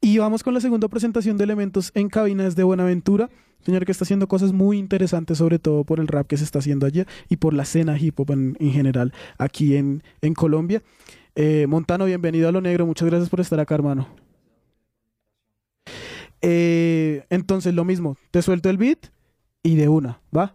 [0.00, 3.30] Y vamos con la segunda presentación de elementos en cabinas de Buenaventura.
[3.66, 6.60] Señor que está haciendo cosas muy interesantes, sobre todo por el rap que se está
[6.60, 10.84] haciendo allá y por la escena hip hop en, en general aquí en, en Colombia.
[11.34, 12.86] Eh, Montano, bienvenido a Lo Negro.
[12.86, 14.06] Muchas gracias por estar acá, hermano.
[16.42, 19.08] Eh, entonces, lo mismo, te suelto el beat
[19.64, 20.54] y de una, ¿va?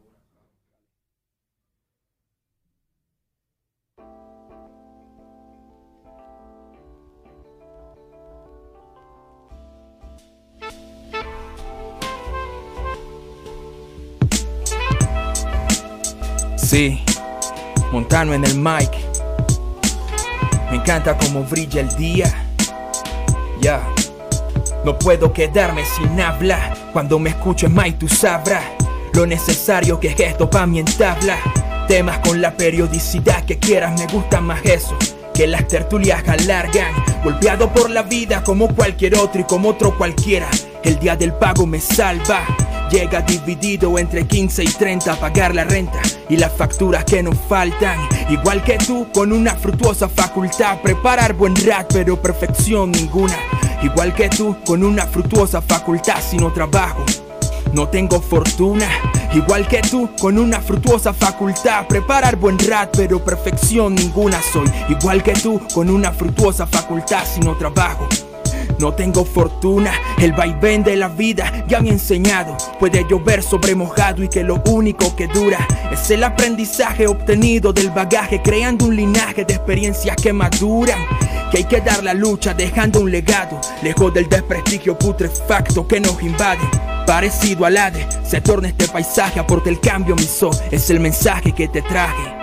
[16.74, 17.00] Sí,
[17.92, 18.90] Montano en el mic.
[20.72, 22.34] Me encanta cómo brilla el día.
[23.62, 23.80] Ya.
[24.84, 26.76] No puedo quedarme sin habla.
[26.92, 28.64] Cuando me escuches, Mike, tú sabrás
[29.14, 31.38] lo necesario que es esto pa' mi entabla.
[31.88, 34.98] Temas con la periodicidad que quieras, me gusta más eso.
[35.32, 36.92] Que las tertulias alargan,
[37.24, 40.50] golpeado por la vida como cualquier otro y como otro cualquiera.
[40.84, 42.48] El día del pago me salva.
[42.92, 47.38] Llega dividido entre 15 y 30 a pagar la renta y las facturas que nos
[47.50, 47.98] faltan.
[48.30, 53.36] Igual que tú, con una fructuosa facultad, preparar buen rap, pero perfección ninguna.
[53.82, 57.04] Igual que tú, con una fructuosa facultad, sino trabajo.
[57.74, 58.88] No tengo fortuna,
[59.34, 61.88] igual que tú, con una fructuosa facultad.
[61.88, 64.68] Preparar buen rap, pero perfección ninguna soy.
[64.90, 68.08] Igual que tú, con una fructuosa facultad, sino trabajo.
[68.84, 72.58] No tengo fortuna, el vaivén de la vida ya me ha enseñado.
[72.82, 77.92] Puede llover sobre mojado y que lo único que dura es el aprendizaje obtenido del
[77.92, 81.00] bagaje, creando un linaje de experiencias que maduran.
[81.50, 86.22] Que hay que dar la lucha dejando un legado, lejos del desprestigio putrefacto que nos
[86.22, 86.70] invade.
[87.08, 91.54] Parecido al ade, se torna este paisaje, aporta el cambio, mi so, es el mensaje
[91.54, 92.43] que te traje.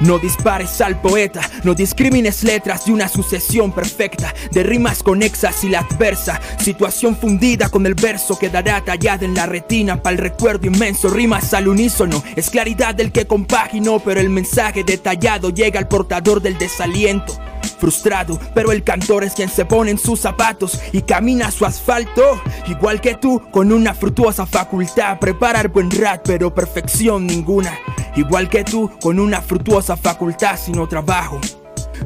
[0.00, 5.68] No dispares al poeta, no discrimines letras de una sucesión perfecta de rimas conexas y
[5.68, 6.40] la adversa.
[6.58, 11.08] Situación fundida con el verso quedará tallada en la retina para el recuerdo inmenso.
[11.08, 16.42] Rimas al unísono, es claridad del que compaginó, pero el mensaje detallado llega al portador
[16.42, 17.38] del desaliento.
[17.78, 22.40] Frustrado, pero el cantor es quien se pone en sus zapatos y camina su asfalto.
[22.66, 27.76] Igual que tú, con una fructuosa facultad, preparar buen rap, pero perfección ninguna.
[28.16, 31.38] Igual que tú, con una fructuosa facultad, sino trabajo.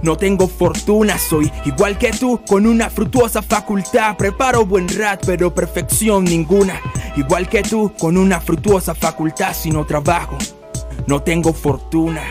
[0.03, 4.17] No tengo fortuna, soy igual que tú, con una fructuosa facultad.
[4.17, 6.81] Preparo buen rap, pero perfección ninguna.
[7.17, 10.37] Igual que tú, con una fructuosa facultad, sino trabajo.
[11.07, 12.23] No tengo fortuna.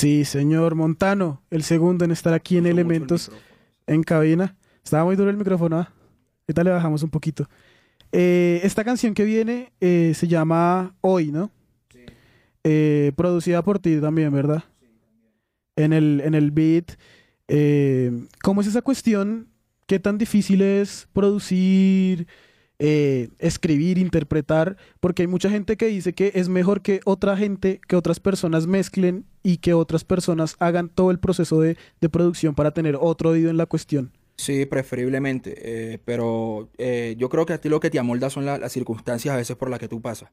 [0.00, 3.30] Sí, señor Montano, el segundo en estar aquí en Elementos
[3.86, 4.56] en cabina.
[4.82, 5.92] Estaba muy duro el micrófono, ¿ah?
[6.48, 7.50] Ahorita le bajamos un poquito.
[8.10, 11.50] Eh, esta canción que viene eh, se llama Hoy, ¿no?
[12.64, 14.64] Eh, producida por ti también, ¿verdad?
[15.76, 16.92] En el, en el beat.
[18.42, 19.48] ¿Cómo es esa cuestión?
[19.86, 22.26] ¿Qué tan difícil es producir,
[22.80, 24.76] eh, escribir, interpretar?
[24.98, 28.66] Porque hay mucha gente que dice que es mejor que otra gente, que otras personas
[28.66, 33.30] mezclen y que otras personas hagan todo el proceso de, de producción para tener otro
[33.30, 34.10] oído en la cuestión.
[34.36, 35.54] Sí, preferiblemente,
[35.94, 38.72] eh, pero eh, yo creo que a ti lo que te amolda son la- las
[38.72, 40.30] circunstancias a veces por las que tú pasas.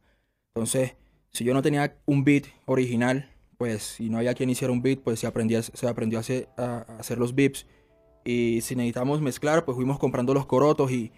[0.55, 0.95] Entonces,
[1.31, 4.99] si yo no tenía un beat original, pues si no había quien hiciera un beat,
[4.99, 7.65] pues se aprendió, se aprendió a hacer, a- hacer los beats.
[8.23, 11.11] Y si necesitamos mezclar, pues fuimos comprando los corotos y,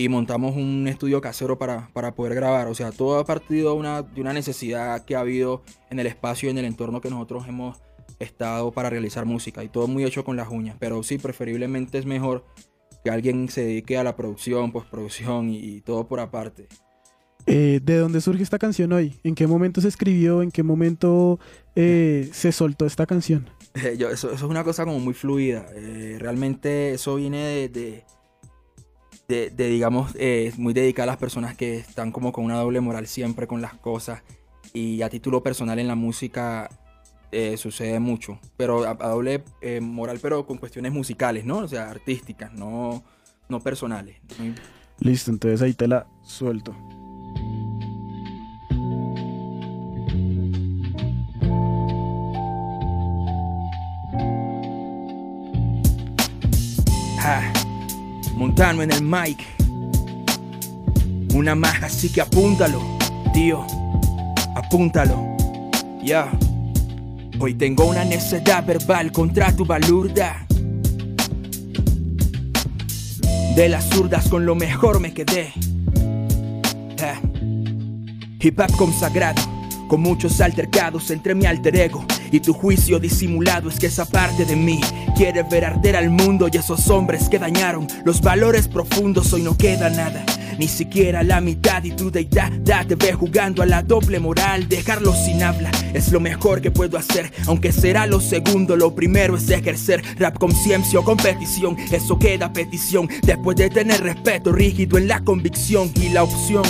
[0.00, 2.68] y montamos un estudio casero para, para poder grabar.
[2.68, 6.06] O sea, todo ha partido de una, de una necesidad que ha habido en el
[6.06, 7.78] espacio y en el entorno que nosotros hemos
[8.20, 9.64] estado para realizar música.
[9.64, 10.76] Y todo muy hecho con las uñas.
[10.78, 12.44] Pero sí, preferiblemente es mejor
[13.02, 16.68] que alguien se dedique a la producción, postproducción y, y todo por aparte.
[17.46, 19.18] Eh, ¿De dónde surge esta canción hoy?
[19.24, 20.42] ¿En qué momento se escribió?
[20.42, 21.40] ¿En qué momento
[21.74, 23.50] eh, se soltó esta canción?
[23.74, 25.66] Eh, yo- eso, eso es una cosa como muy fluida.
[25.74, 28.04] Eh, realmente eso viene de, de,
[29.28, 33.06] de- digamos, eh, muy dedicada a las personas que están como con una doble moral
[33.06, 34.22] siempre con las cosas.
[34.72, 36.68] Y a título personal en la música
[37.30, 38.38] eh, sucede mucho.
[38.56, 41.58] Pero a, doble eh, moral, pero con cuestiones musicales, ¿no?
[41.58, 43.04] O sea, artísticas, no,
[43.48, 44.16] no personales.
[45.00, 46.74] Listo, entonces ahí te la suelto.
[58.38, 59.44] Montano en el mic.
[61.34, 62.80] Una más, así que apúntalo,
[63.34, 63.66] tío.
[64.54, 65.36] Apúntalo.
[66.04, 66.30] Ya.
[67.40, 70.46] Hoy tengo una necedad verbal contra tu balurda.
[73.56, 75.52] De las zurdas con lo mejor me quedé.
[77.02, 77.20] Ah.
[78.38, 79.42] Hip hop consagrado,
[79.88, 83.68] con muchos altercados entre mi alter ego y tu juicio disimulado.
[83.68, 84.80] Es que esa parte de mí
[85.16, 89.32] quiere ver arder al mundo y esos hombres que dañaron los valores profundos.
[89.32, 90.24] Hoy no queda nada.
[90.58, 92.50] Ni siquiera la mitad y tu deidad
[92.88, 94.68] te ve jugando a la doble moral.
[94.68, 97.30] Dejarlo sin habla es lo mejor que puedo hacer.
[97.46, 101.76] Aunque será lo segundo, lo primero es ejercer rap conciencia o competición.
[101.92, 106.64] Eso queda petición después de tener respeto rígido en la convicción y la opción.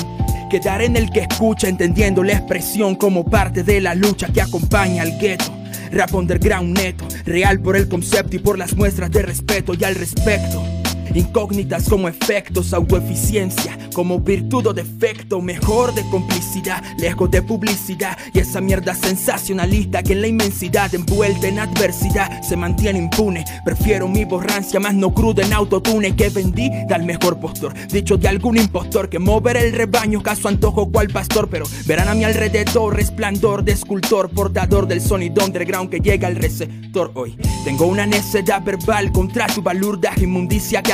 [0.48, 5.02] Quedar en el que escucha entendiendo la expresión como parte de la lucha que acompaña
[5.02, 5.44] al gueto.
[5.90, 9.94] Rap underground neto, real por el concepto y por las muestras de respeto y al
[9.94, 10.77] respecto.
[11.14, 18.40] Incógnitas como efectos, autoeficiencia, como virtud o defecto, mejor de complicidad, lejos de publicidad y
[18.40, 23.44] esa mierda sensacionalista que en la inmensidad envuelta en adversidad se mantiene impune.
[23.64, 28.28] Prefiero mi borrancia más no cruda en autotune que vendí al mejor postor, dicho de
[28.28, 32.96] algún impostor que mover el rebaño, caso antojo cual pastor, pero verán a mi alrededor
[32.96, 37.36] resplandor de escultor, portador del sonido underground que llega al receptor hoy.
[37.64, 40.92] Tengo una necedad verbal contra tu balurda inmundicia que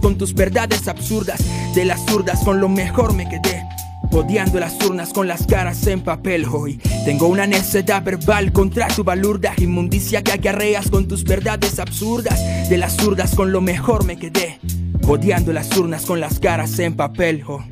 [0.00, 1.40] con tus verdades absurdas.
[1.74, 3.64] De las zurdas con lo mejor me quedé.
[4.10, 6.80] Odiando las urnas con las caras en papel hoy.
[7.04, 12.68] Tengo una necedad verbal contra tu balurda inmundicia que acarreas con tus verdades absurdas.
[12.68, 14.58] De las zurdas con lo mejor me quedé.
[15.06, 17.42] Odiando las urnas con las caras en papel.
[17.46, 17.64] ho.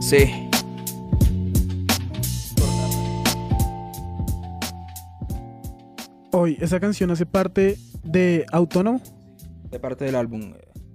[0.00, 0.43] Sí.
[6.44, 9.00] Hoy, esa canción hace parte de Autónomo,
[9.70, 10.52] De parte del álbum.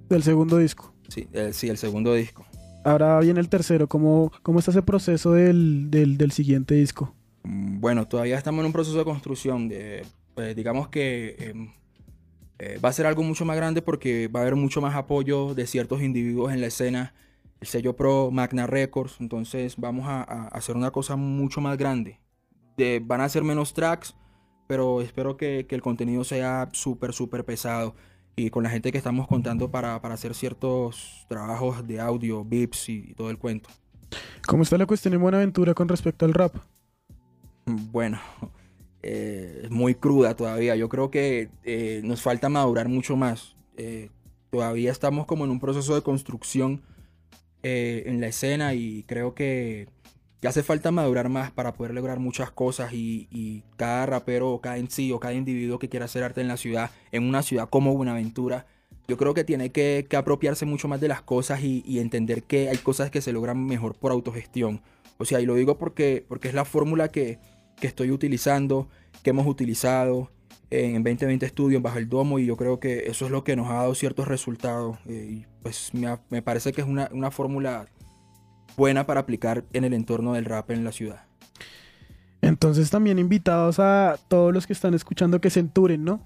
[0.08, 0.94] del segundo disco.
[1.08, 2.46] Sí, eh, sí, el segundo disco.
[2.86, 3.88] Ahora viene el tercero.
[3.88, 7.16] ¿Cómo, cómo está ese proceso del, del, del siguiente disco?
[7.44, 9.68] Mm, Bueno, todavía estamos en un proceso de construcción.
[9.70, 11.72] De, pues, digamos que em,
[12.60, 15.56] eh, va a ser algo mucho más grande porque va a haber mucho más apoyo
[15.56, 17.16] de ciertos individuos en la escena.
[17.60, 19.16] El sello Pro Magna Records.
[19.20, 22.20] Entonces vamos a, a hacer una cosa mucho más grande.
[22.78, 24.14] De- van a ser menos tracks,
[24.70, 27.96] pero espero que, que el contenido sea súper, súper pesado.
[28.36, 32.88] Y con la gente que estamos contando para, para hacer ciertos trabajos de audio, beeps
[32.90, 33.70] y- y todo el cuento.
[34.48, 36.56] ¿Cómo está la cuestión en Buenaventura con respecto al rap?
[37.66, 38.20] Bueno,
[39.02, 40.76] eh, es muy cruda todavía.
[40.76, 43.56] Yo creo que eh, nos falta madurar mucho más.
[43.76, 44.12] Eh,
[44.52, 46.84] todavía estamos como en un proceso de construcción
[47.62, 49.90] en la escena y creo que,
[50.42, 54.78] que hace falta madurar más para poder lograr muchas cosas y, cada rapero o cada
[54.78, 57.70] en sí o cada individuo que quiera hacer arte en la ciudad, en una ciudad
[57.70, 58.66] como Buenaventura,
[59.08, 62.78] yo creo que tiene que, apropiarse mucho más de las cosas y, entender que hay
[62.78, 64.82] cosas que se logran mejor por autogestión.
[65.18, 67.40] O sea, y lo digo porque, porque es la fórmula que,
[67.80, 68.88] que estoy utilizando,
[69.24, 70.32] que hemos utilizado
[70.70, 73.56] en 2020 Studio, en Bajo el Domo, y yo creo que eso es lo que
[73.56, 74.98] nos ha dado ciertos resultados.
[75.08, 77.88] eh, y pues me, me parece que es una, una fórmula
[78.80, 81.26] buena para aplicar en el entorno del rap en la ciudad.
[82.42, 86.22] Entonces también invitados a todos los que están escuchando que se enturen, ¿no?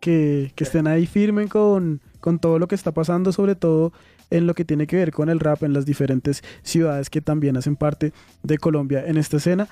[0.00, 3.92] Que, que estén ahí firmen con, con todo lo que está pasando, sobre todo
[4.30, 7.56] en lo que tiene que ver con el rap en las diferentes ciudades que también
[7.56, 9.68] hacen parte de Colombia en esta escena.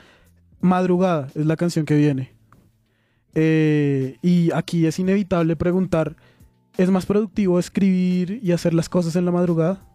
[0.61, 2.33] Madrugada es la canción que viene.
[3.35, 6.15] Eh, y aquí es inevitable preguntar,
[6.77, 9.90] ¿es más productivo escribir y hacer las cosas en la madrugada?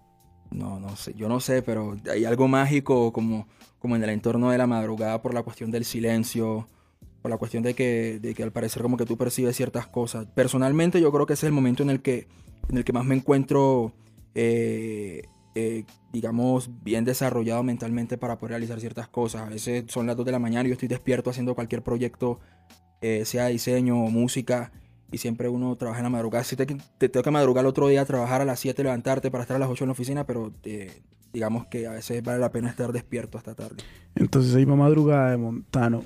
[0.55, 3.47] No, no sé, yo no sé, pero hay algo mágico como,
[3.79, 6.67] como en el entorno de la madrugada por la cuestión del silencio,
[7.21, 10.27] por la cuestión de que, de que al parecer como que tú percibes ciertas cosas.
[10.33, 12.27] Personalmente yo creo que ese es el momento en el que,
[12.69, 13.93] en el que más me encuentro,
[14.33, 15.23] eh,
[15.55, 15.83] eh,
[16.13, 19.41] digamos, bien desarrollado mentalmente para poder realizar ciertas cosas.
[19.41, 22.39] A veces son las 2 de la mañana y yo estoy despierto haciendo cualquier proyecto,
[23.01, 24.71] eh, sea diseño o música.
[25.11, 26.43] Y siempre uno trabaja en la madrugada.
[26.43, 29.43] Si te, te tengo que madrugar el otro día, trabajar a las 7, levantarte para
[29.43, 31.01] estar a las 8 en la oficina, pero eh,
[31.35, 33.83] digamos que a veces vale la pena estar despierto hasta tarde.
[34.15, 36.03] Entonces ahí va madrugada de Montano.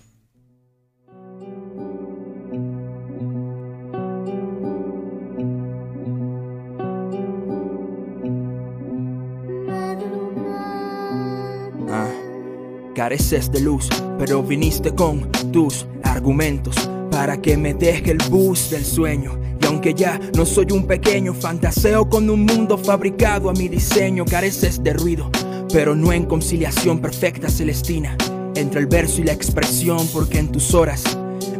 [11.92, 12.12] Ah,
[12.96, 13.88] careces de luz,
[14.18, 16.90] pero viniste con tus argumentos
[17.20, 19.38] para que me deje el bus del sueño.
[19.62, 24.24] Y aunque ya no soy un pequeño, fantaseo con un mundo fabricado a mi diseño.
[24.24, 25.30] Careces de ruido,
[25.74, 28.16] pero no en conciliación perfecta celestina.
[28.56, 31.04] Entre el verso y la expresión, porque en tus horas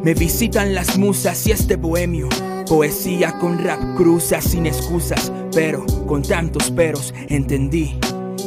[0.02, 2.30] me visitan las musas y este bohemio.
[2.66, 8.00] Poesía con rap cruza sin excusas, pero con tantos peros entendí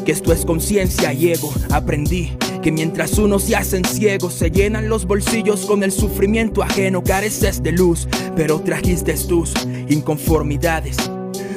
[0.06, 1.52] que esto es conciencia y ego.
[1.70, 2.32] Aprendí
[2.62, 7.02] que mientras unos se hacen ciegos, se llenan los bolsillos con el sufrimiento ajeno.
[7.02, 9.52] Careces de luz, pero trajiste tus
[9.88, 10.96] inconformidades.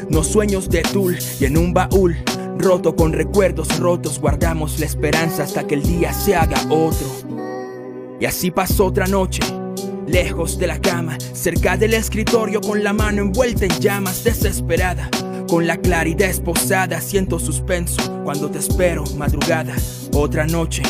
[0.10, 2.18] No sueños de tul y en un baúl
[2.58, 7.08] roto con recuerdos rotos guardamos la esperanza hasta que el día se haga otro.
[8.20, 9.42] Y así pasó otra noche
[10.08, 15.10] lejos de la cama, cerca del escritorio con la mano envuelta en llamas, desesperada.
[15.56, 19.74] Con la claridad esposada, siento suspenso cuando te espero, madrugada,
[20.12, 20.84] otra noche.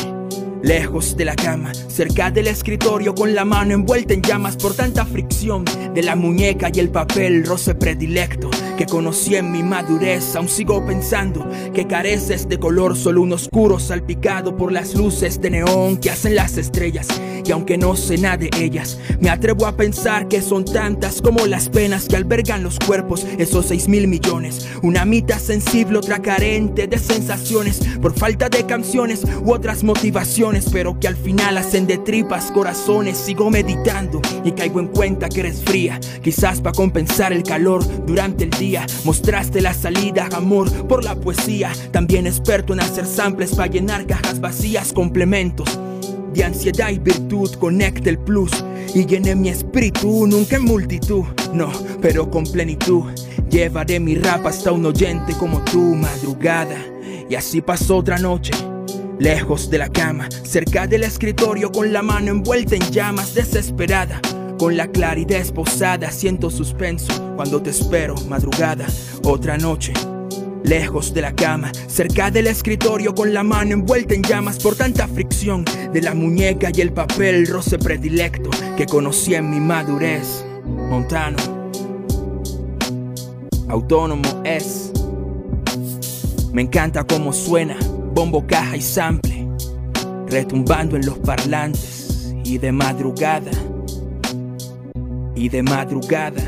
[0.62, 5.04] Lejos de la cama, cerca del escritorio con la mano envuelta en llamas por tanta
[5.04, 10.34] fricción de la muñeca y el papel roce predilecto que conocí en mi madurez.
[10.34, 15.50] Aún sigo pensando que careces de color, solo un oscuro salpicado por las luces de
[15.50, 17.06] neón que hacen las estrellas.
[17.44, 21.46] Y aunque no sé nada de ellas, me atrevo a pensar que son tantas como
[21.46, 24.66] las penas que albergan los cuerpos, esos seis mil millones.
[24.82, 30.98] Una mitad sensible, otra carente de sensaciones, por falta de canciones u otras motivaciones, pero
[31.00, 33.18] que al final hacen de tripas corazones.
[33.18, 38.44] Sigo meditando y caigo en cuenta que eres fría, quizás para compensar el calor durante
[38.44, 38.86] el día.
[39.04, 41.72] Mostraste la salida, amor, por la poesía.
[41.90, 45.78] También experto en hacer samples para llenar cajas vacías, complementos
[46.32, 48.50] de ansiedad y virtud conecta el plus
[48.94, 51.24] y llené mi espíritu, nunca en multitud,
[51.54, 51.72] no,
[52.02, 53.04] pero con plenitud.
[53.50, 56.76] Llevaré mi rap hasta un oyente como tú, madrugada.
[57.28, 58.52] Y así pasó otra noche,
[59.18, 64.20] lejos de la cama, cerca del escritorio con la mano envuelta en llamas, desesperada.
[64.58, 68.86] Con la claridad esposada, siento suspenso cuando te espero, madrugada,
[69.22, 69.92] otra noche
[70.66, 75.06] lejos de la cama, cerca del escritorio con la mano envuelta en llamas por tanta
[75.06, 80.44] fricción de la muñeca y el papel roce predilecto que conocí en mi madurez.
[80.64, 81.36] Montano,
[83.68, 84.90] autónomo es.
[86.52, 87.76] Me encanta cómo suena,
[88.16, 89.46] bombo, caja y sample,
[90.26, 93.50] retumbando en los parlantes y de madrugada,
[95.34, 96.42] y de madrugada.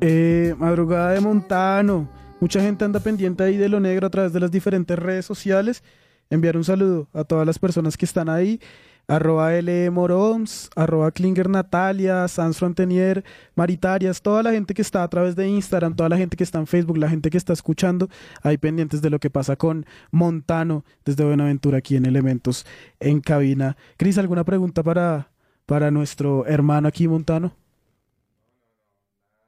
[0.00, 2.08] Eh, madrugada de Montano.
[2.40, 5.84] Mucha gente anda pendiente ahí de lo negro a través de las diferentes redes sociales.
[6.30, 8.60] Enviar un saludo a todas las personas que están ahí.
[9.06, 9.90] Arroba L.
[9.90, 13.24] Morons, arroba Klinger Natalia, Sans Frontenier,
[13.54, 16.58] Maritarias, toda la gente que está a través de Instagram, toda la gente que está
[16.58, 18.08] en Facebook, la gente que está escuchando,
[18.42, 22.66] ahí pendientes de lo que pasa con Montano desde Buenaventura aquí en Elementos
[22.98, 23.76] en cabina.
[23.96, 25.30] Cris, ¿alguna pregunta para,
[25.66, 27.54] para nuestro hermano aquí, Montano?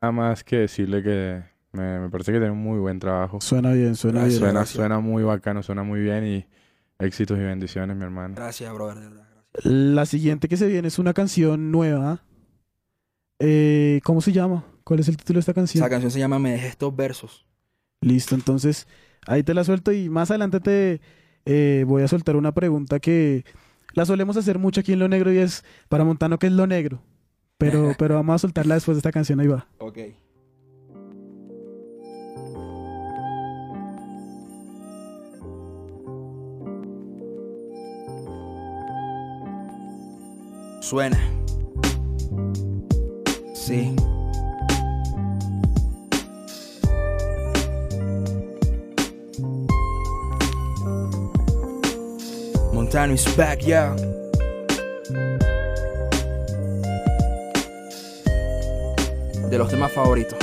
[0.03, 1.43] Nada más que decirle que
[1.73, 3.41] me, me parece que tiene un muy buen trabajo.
[3.41, 4.39] Suena bien, suena bien.
[4.39, 6.47] Suena, suena muy bacano, suena muy bien y
[6.99, 8.35] éxitos y bendiciones, mi hermano.
[8.37, 9.26] Gracias, brother, de verdad.
[9.65, 12.23] La siguiente que se viene es una canción nueva.
[13.39, 14.65] Eh, ¿Cómo se llama?
[14.85, 15.83] ¿Cuál es el título de esta canción?
[15.83, 17.47] Esa canción se llama Me dejé estos versos.
[18.01, 18.87] Listo, entonces
[19.27, 21.01] ahí te la suelto y más adelante te
[21.45, 23.45] eh, voy a soltar una pregunta que
[23.95, 26.67] la solemos hacer mucho aquí en Lo Negro y es para Montano, ¿qué es Lo
[26.67, 27.03] Negro?
[27.59, 29.67] Pero, pero vamos a soltarla después de esta canción, ahí va.
[29.79, 29.99] Ok.
[40.89, 41.19] Suena.
[43.53, 43.97] Sí.
[52.73, 53.97] Montano is back, yeah.
[59.51, 60.39] De los temas favoritos.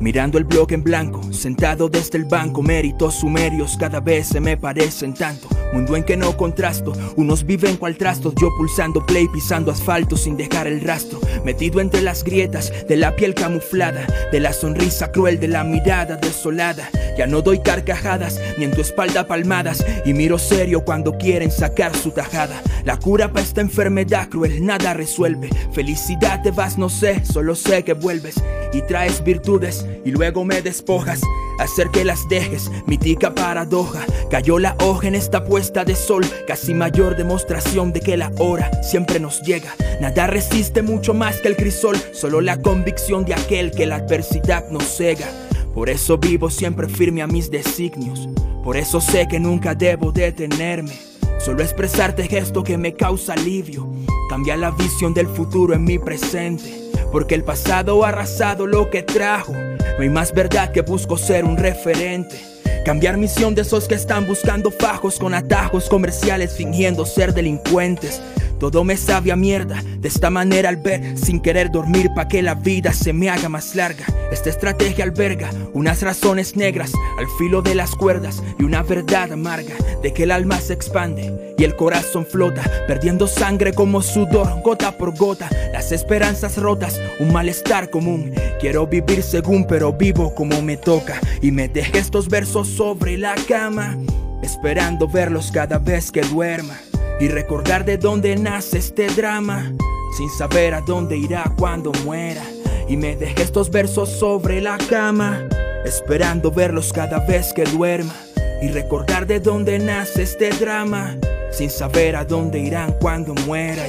[0.00, 4.58] Mirando el bloque en blanco, sentado desde el banco, méritos sumerios cada vez se me
[4.58, 5.57] parecen tanto.
[5.72, 10.36] Mundo en que no contrasto, unos viven cual trastos, yo pulsando play, pisando asfalto sin
[10.36, 15.38] dejar el rastro, metido entre las grietas de la piel camuflada, de la sonrisa cruel,
[15.40, 16.88] de la mirada desolada.
[17.16, 21.94] Ya no doy carcajadas, ni en tu espalda palmadas, y miro serio cuando quieren sacar
[21.96, 22.62] su tajada.
[22.84, 25.50] La cura para esta enfermedad cruel nada resuelve.
[25.72, 28.36] Felicidad te vas, no sé, solo sé que vuelves
[28.72, 31.20] y traes virtudes y luego me despojas.
[31.58, 34.04] Hacer que las dejes, mitica paradoja.
[34.30, 38.70] Cayó la hoja en esta puesta de sol, casi mayor demostración de que la hora
[38.82, 39.74] siempre nos llega.
[40.00, 44.68] Nada resiste mucho más que el crisol, solo la convicción de aquel que la adversidad
[44.70, 45.26] nos cega.
[45.74, 48.28] Por eso vivo siempre firme a mis designios,
[48.64, 50.92] por eso sé que nunca debo detenerme.
[51.38, 53.88] Solo expresarte gesto que me causa alivio,
[54.28, 56.87] cambia la visión del futuro en mi presente.
[57.10, 59.52] Porque el pasado ha arrasado lo que trajo.
[59.52, 62.38] No hay más verdad que busco ser un referente.
[62.84, 68.22] Cambiar misión de esos que están buscando fajos con atajos comerciales fingiendo ser delincuentes.
[68.58, 72.42] Todo me sabe a mierda, de esta manera al ver, sin querer dormir pa' que
[72.42, 74.04] la vida se me haga más larga.
[74.32, 79.74] Esta estrategia alberga unas razones negras al filo de las cuerdas y una verdad amarga
[80.02, 84.96] de que el alma se expande y el corazón flota, perdiendo sangre como sudor, gota
[84.96, 88.32] por gota, las esperanzas rotas, un malestar común.
[88.60, 93.34] Quiero vivir según, pero vivo como me toca y me dejé estos versos sobre la
[93.48, 93.96] cama,
[94.42, 96.78] esperando verlos cada vez que duerma
[97.20, 99.72] y recordar de dónde nace este drama,
[100.16, 102.42] sin saber a dónde irá cuando muera.
[102.88, 105.46] Y me dejé estos versos sobre la cama,
[105.84, 108.14] esperando verlos cada vez que duerma
[108.62, 111.16] y recordar de dónde nace este drama,
[111.50, 113.86] sin saber a dónde irán cuando muera.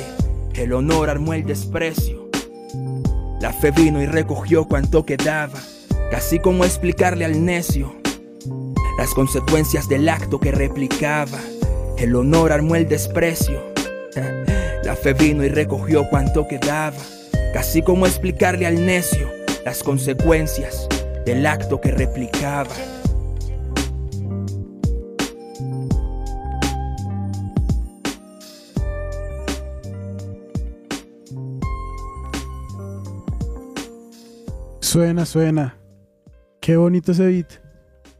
[0.53, 2.29] Y el honor armó el desprecio.
[3.39, 5.59] La fe vino y recogió cuanto quedaba,
[6.11, 7.95] casi como explicarle al necio
[8.97, 11.39] las consecuencias del acto que replicaba.
[11.99, 13.61] El honor armó el desprecio.
[14.85, 16.95] La fe vino y recogió cuanto quedaba.
[17.53, 19.27] Casi como explicarle al necio
[19.65, 20.87] las consecuencias
[21.25, 22.69] del acto que replicaba.
[34.79, 35.77] Suena, suena.
[36.61, 37.51] Qué bonito ese beat.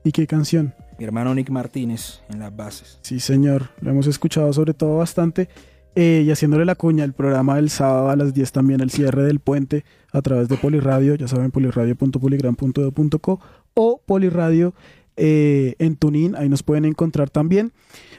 [0.04, 0.76] Y qué canción.
[1.00, 3.00] Mi hermano Nick Martínez en las bases.
[3.02, 3.70] Sí, señor.
[3.80, 5.47] Lo hemos escuchado sobre todo bastante.
[5.95, 9.24] Eh, y haciéndole la cuña, el programa del sábado a las 10 también, el cierre
[9.24, 13.39] del puente a través de Poliradio, ya saben, poliradio.poligram.edu.co
[13.74, 14.74] o Poliradio
[15.16, 17.72] eh, en Tunin, ahí nos pueden encontrar también.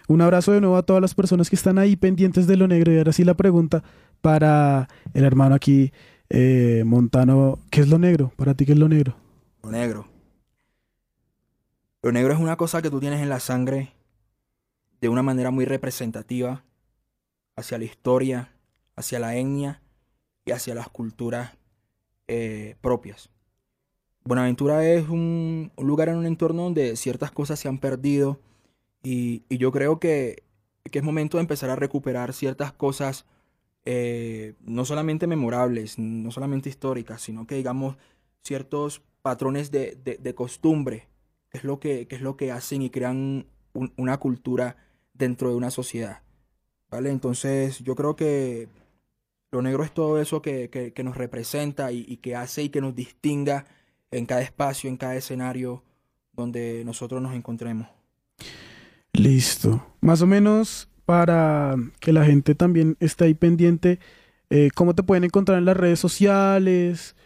[0.09, 2.93] Un abrazo de nuevo a todas las personas que están ahí pendientes de lo negro.
[2.93, 3.83] Y ahora sí la pregunta
[4.20, 5.93] para el hermano aquí,
[6.28, 8.33] eh, Montano, ¿qué es lo negro?
[8.37, 9.16] Para ti, ¿qué es lo negro?
[9.62, 10.20] Lo negro.
[12.03, 13.92] Lo negro es una cosa que tú tienes en la sangre
[15.03, 16.64] de una manera muy representativa
[17.57, 18.55] hacia la historia,
[18.96, 19.82] hacia la etnia
[20.46, 21.59] y hacia las culturas
[22.26, 23.28] eh, propias.
[24.24, 28.40] Buenaventura es un, un lugar en un entorno donde ciertas cosas se han perdido
[29.03, 30.44] y, y yo creo que,
[30.90, 33.26] que es momento de empezar a recuperar ciertas cosas
[33.84, 37.98] eh, no solamente memorables, no solamente históricas, sino que digamos
[38.42, 41.10] ciertos patrones de, de, de costumbre,
[41.51, 44.76] que es, lo que, que es lo que hacen y crean un- una cultura
[45.14, 46.22] dentro de una sociedad.
[46.90, 47.11] ¿Vale?
[47.11, 48.68] Entonces yo creo que
[49.53, 52.80] lo negro es todo eso que, que- nos representa y, y que hace y que
[52.80, 53.66] nos distinga
[54.11, 55.82] en cada espacio, en cada escenario
[56.32, 57.88] donde nosotros nos encontremos.
[59.12, 59.84] Listo.
[60.01, 63.98] Más o menos para que la gente también esté ahí pendiente,
[64.51, 67.16] eh, ¿cómo te pueden encontrar en las redes sociales?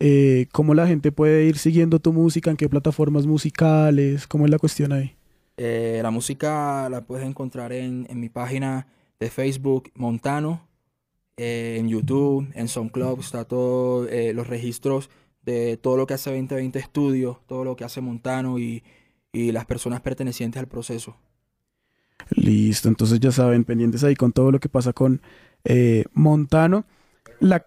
[0.00, 2.50] Eh, ¿Cómo la gente puede ir siguiendo tu música?
[2.50, 4.26] ¿En qué plataformas musicales?
[4.26, 5.14] ¿Cómo es la cuestión ahí?
[5.56, 8.88] Eh, la música la puedes encontrar en, en mi página
[9.20, 10.66] de Facebook Montano,
[11.36, 15.10] eh, en YouTube, en SoundCloud, está todos los registros
[15.42, 18.82] de todo lo que hace 2020 Studio, todo lo que hace Montano y,
[19.32, 21.16] y las personas pertenecientes al proceso.
[22.30, 25.20] Listo, entonces ya saben, pendientes ahí con todo lo que pasa con
[25.64, 26.86] eh, Montano.
[27.40, 27.66] La...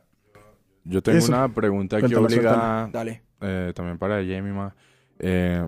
[0.87, 1.29] Yo tengo Eso.
[1.29, 3.21] una pregunta Cuéntala, obligada Dale.
[3.41, 4.53] eh, también para Jamie.
[4.53, 4.75] ma.
[5.19, 5.67] Eh,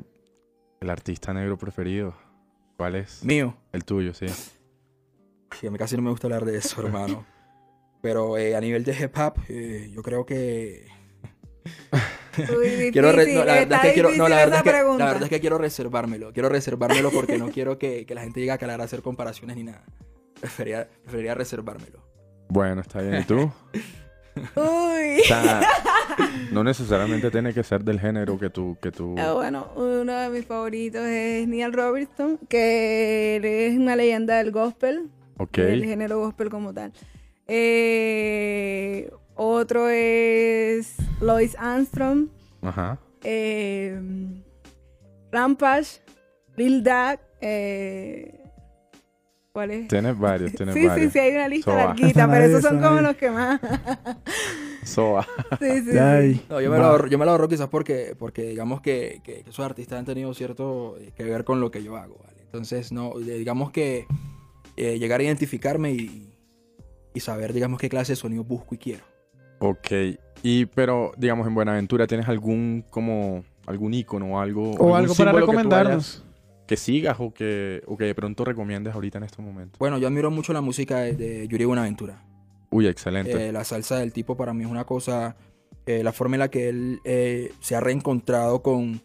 [0.81, 2.15] el artista negro preferido,
[2.77, 3.23] ¿cuál es?
[3.23, 3.55] Mío.
[3.73, 4.27] El tuyo, sí.
[5.59, 7.25] Sí, a mí casi no me gusta hablar de eso, hermano.
[8.01, 10.87] Pero eh, a nivel de hip hop, eh, yo creo que
[12.37, 14.47] Uy, quiero re- difícil, no, la verdad está es que quiero, no, difícil la verdad
[14.47, 15.05] esa es que, la pregunta.
[15.05, 16.31] verdad es que quiero reservármelo.
[16.33, 19.57] Quiero reservármelo porque no quiero que, que la gente llegue a calar a hacer comparaciones
[19.57, 19.83] ni nada.
[20.39, 22.01] Preferiría, preferiría reservármelo.
[22.47, 23.15] Bueno, está bien.
[23.21, 23.51] ¿Y tú?
[24.55, 25.19] Uy.
[25.21, 25.61] O sea,
[26.51, 28.77] no necesariamente tiene que ser del género que tú...
[28.81, 29.15] Que tú...
[29.17, 35.09] Ah, bueno, uno de mis favoritos es Neil Robertson, que es una leyenda del gospel,
[35.37, 35.57] Ok.
[35.57, 36.91] del género gospel como tal.
[37.47, 42.27] Eh, otro es Lois Armstrong,
[42.61, 42.99] Ajá.
[43.23, 43.99] eh,
[45.31, 46.01] Rampage,
[46.57, 48.38] Lil Duck, eh,
[49.51, 49.87] ¿cuál es?
[49.87, 51.13] Tienes varios, tienes Sí, sí, varios.
[51.13, 51.85] sí, hay una lista Soa.
[51.85, 53.59] larguita, pero esos son como los que más.
[54.83, 55.23] Soa.
[55.59, 56.45] sí, sí, Ay, sí.
[56.49, 59.41] No, yo me, lo ahorro, yo me lo ahorro quizás porque, porque digamos que, que
[59.47, 62.41] esos artistas han tenido cierto eh, que ver con lo que yo hago, ¿vale?
[62.41, 64.07] Entonces, no, digamos que
[64.77, 66.33] eh, llegar a identificarme y,
[67.13, 69.03] y saber, digamos, qué clase de sonido busco y quiero.
[69.59, 69.91] Ok.
[70.41, 74.71] Y, pero, digamos, en Buenaventura, ¿tienes algún, como, algún icono o algo?
[74.71, 76.23] o algo para símbolo que tú recomendarnos.
[76.69, 79.79] Que, sigas o que, o que de pronto recomiendes ahorita en estos momentos.
[79.79, 82.23] Bueno, yo admiro mucho la música de, de Yuri Buenaventura.
[82.69, 83.49] Uy, excelente.
[83.49, 85.35] Eh, la salsa del tipo para mí es una cosa,
[85.87, 89.01] eh, la forma en la que él eh, se ha reencontrado con,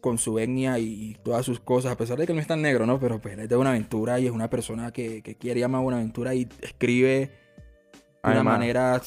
[0.00, 2.86] con su etnia y todas sus cosas, a pesar de que no es tan negro,
[2.86, 2.98] ¿no?
[2.98, 5.84] Pero pues, él es de Buenaventura y es una persona que, que quiere llamar a
[5.84, 7.30] Buenaventura y escribe
[8.24, 9.02] de una manera...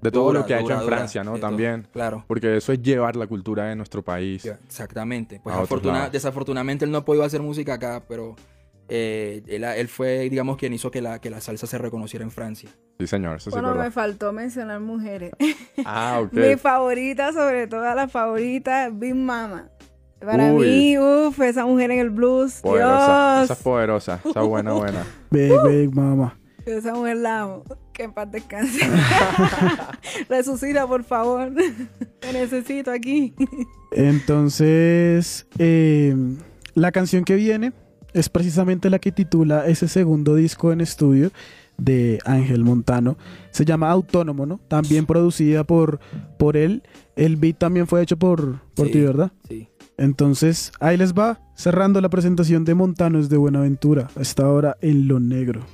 [0.00, 1.32] De todo dura, lo que ha hecho dura, en dura, Francia, ¿no?
[1.32, 1.40] todo.
[1.40, 1.88] También.
[1.92, 2.24] Claro.
[2.28, 4.44] Porque eso es llevar la cultura de nuestro país.
[4.44, 5.40] Exactamente.
[5.42, 8.36] Pues afortuna- desafortunadamente él no ha podido hacer música acá, pero
[8.88, 12.30] eh, él, él fue, digamos, quien hizo que la, que la salsa se reconociera en
[12.30, 12.70] Francia.
[13.00, 15.32] Sí, señor, eso Bueno, me faltó mencionar mujeres.
[15.84, 16.32] Ah, ok.
[16.32, 19.68] Mi favorita, sobre todas las favoritas, Big Mama.
[20.18, 20.66] Para Uy.
[20.66, 22.60] mí, uff, esa mujer en el blues.
[22.62, 23.34] Poderosa.
[23.36, 23.44] Dios.
[23.44, 24.20] Esa es poderosa.
[24.24, 25.04] Esa es buena, buena.
[25.30, 26.38] Big, big mama.
[26.66, 27.62] Esa mujer la amo.
[27.92, 28.80] Que en paz descanse.
[30.28, 31.52] Resucita, por favor.
[32.20, 33.32] Te necesito aquí.
[33.92, 36.14] Entonces, eh,
[36.74, 37.72] la canción que viene
[38.12, 41.30] es precisamente la que titula ese segundo disco en estudio
[41.78, 43.16] de Ángel Montano.
[43.50, 44.58] Se llama Autónomo, ¿no?
[44.68, 46.00] También producida por,
[46.38, 46.82] por él.
[47.14, 48.92] El beat también fue hecho por, por Sí.
[48.92, 49.32] ti, ¿verdad?
[49.48, 49.68] Sí.
[49.98, 55.20] Entonces, ahí les va, cerrando la presentación de Montanos de Buenaventura, hasta ahora en lo
[55.20, 55.64] negro.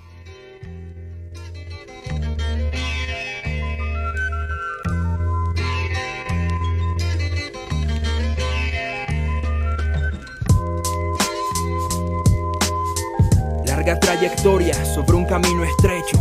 [14.95, 16.17] Sobre un camino estrecho.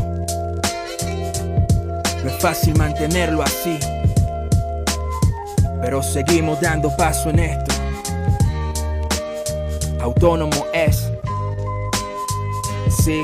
[2.24, 3.78] No es fácil mantenerlo así.
[5.82, 7.76] Pero seguimos dando paso en esto.
[10.02, 11.12] Autónomo es.
[13.04, 13.24] Sí.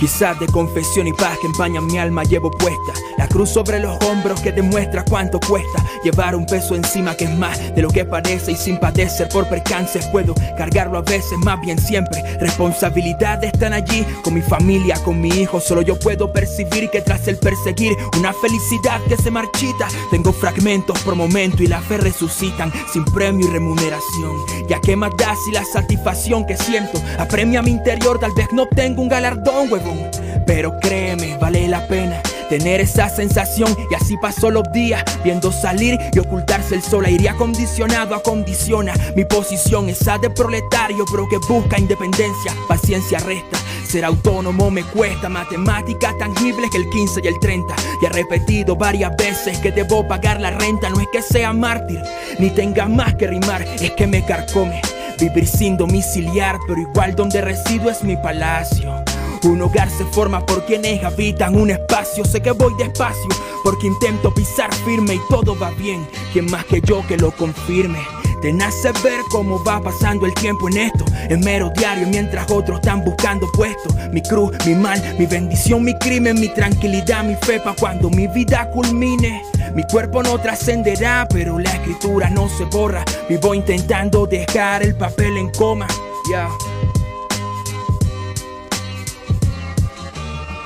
[0.00, 2.92] Quizás de confesión y paz que empañan mi alma llevo puesta.
[3.22, 5.84] La cruz sobre los hombros que demuestra cuánto cuesta.
[6.02, 9.48] Llevar un peso encima que es más de lo que parece y sin padecer por
[9.48, 12.20] percances puedo cargarlo a veces, más bien siempre.
[12.40, 15.60] Responsabilidades están allí con mi familia, con mi hijo.
[15.60, 20.98] Solo yo puedo percibir que tras el perseguir una felicidad que se marchita, tengo fragmentos
[21.02, 24.32] por momento y la fe resucitan sin premio y remuneración.
[24.68, 28.66] Ya que más da si la satisfacción que siento apremia mi interior, tal vez no
[28.66, 30.10] tengo un galardón, huevón.
[30.44, 32.20] Pero créeme, vale la pena
[32.58, 33.74] tener esa sensación.
[33.90, 37.06] Y así pasó los días viendo salir y ocultarse el sol.
[37.06, 38.92] Aire acondicionado acondiciona.
[39.16, 42.52] Mi posición esa de proletario pero que busca independencia.
[42.68, 43.58] Paciencia resta.
[43.88, 45.30] Ser autónomo me cuesta.
[45.30, 50.06] Matemáticas tangibles que el 15 y el 30 y he repetido varias veces que debo
[50.06, 50.90] pagar la renta.
[50.90, 52.02] No es que sea mártir
[52.38, 53.62] ni tenga más que rimar.
[53.62, 54.82] Es que me carcome
[55.18, 59.02] vivir sin domiciliar pero igual donde resido es mi palacio
[59.48, 62.24] un hogar se forma por quienes habitan un espacio.
[62.24, 63.28] Sé que voy despacio
[63.64, 66.06] porque intento pisar firme y todo va bien.
[66.32, 67.98] Quien más que yo que lo confirme.
[68.42, 71.04] Te nace ver cómo va pasando el tiempo en esto.
[71.28, 73.94] Es mero diario mientras otros están buscando puestos.
[74.12, 78.26] Mi cruz, mi mal, mi bendición, mi crimen, mi tranquilidad, mi fe pa' cuando mi
[78.26, 79.44] vida culmine.
[79.76, 83.04] Mi cuerpo no trascenderá, pero la escritura no se borra.
[83.28, 85.86] Vivo intentando dejar el papel en coma.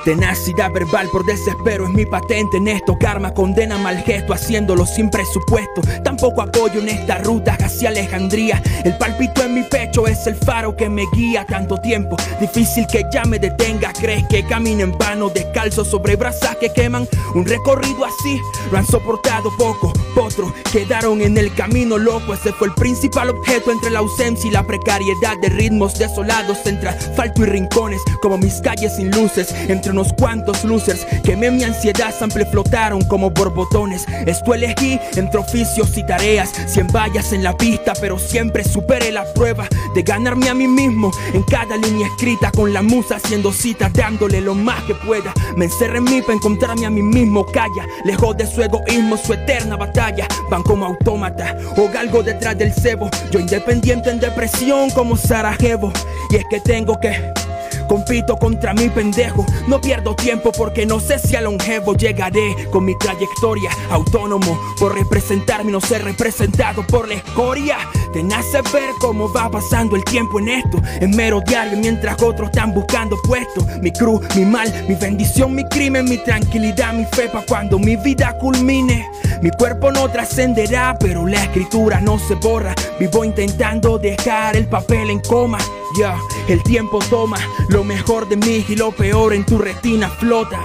[0.07, 2.97] Tenacidad verbal por desespero es mi patente en esto.
[2.97, 5.81] Karma condena mal gesto haciéndolo sin presupuesto.
[6.01, 8.63] Tampoco apoyo en esta ruta hacia Alejandría.
[8.85, 12.15] El palpito en mi pecho es el faro que me guía tanto tiempo.
[12.39, 13.91] Difícil que ya me detenga.
[13.91, 17.05] Crees que camino en vano, descalzo sobre brasas que queman.
[17.35, 18.39] Un recorrido así
[18.71, 19.91] lo han soportado poco.
[20.15, 22.33] Otros quedaron en el camino loco.
[22.33, 26.87] Ese fue el principal objeto entre la ausencia y la precariedad de ritmos desolados entre
[26.87, 27.99] asfalto y rincones.
[28.21, 31.05] Como mis calles sin luces, entre unos cuantos losers.
[31.23, 34.05] Quemé mi ansiedad, sample flotaron como borbotones.
[34.27, 36.51] Esto elegí entre oficios y tareas.
[36.67, 41.11] Cien vallas en la pista, pero siempre superé la prueba de ganarme a mí mismo.
[41.33, 45.33] En cada línea escrita, con la musa haciendo citas, dándole lo más que pueda.
[45.55, 47.43] Me encerré en mí para encontrarme a mí mismo.
[47.47, 50.27] Calla, lejos de su egoísmo, su eterna batalla.
[50.51, 53.09] Van como autómata o galgo detrás del cebo.
[53.31, 55.91] Yo independiente en depresión como Sarajevo.
[56.29, 57.46] Y es que tengo que.
[57.87, 62.85] Compito contra mi pendejo, no pierdo tiempo porque no sé si a longevo llegaré con
[62.85, 67.77] mi trayectoria autónomo por representarme y no ser representado por la escoria.
[68.13, 72.49] Te nace ver cómo va pasando el tiempo en esto, en mero diario mientras otros
[72.49, 73.65] están buscando puestos.
[73.81, 77.95] Mi cruz, mi mal, mi bendición, mi crimen, mi tranquilidad, mi fe pa' cuando mi
[77.95, 79.09] vida culmine.
[79.41, 82.73] Mi cuerpo no trascenderá, pero la escritura no se borra.
[82.99, 85.59] Vivo intentando dejar el papel en coma.
[85.95, 87.37] Ya, el tiempo toma
[87.69, 90.59] lo mejor de mí y lo peor en tu retina flota.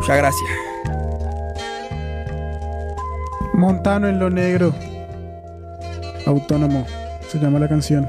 [0.00, 0.50] Muchas gracias.
[3.54, 4.74] Montano en lo negro.
[6.26, 6.86] Autónomo.
[7.28, 8.08] Se llama la canción.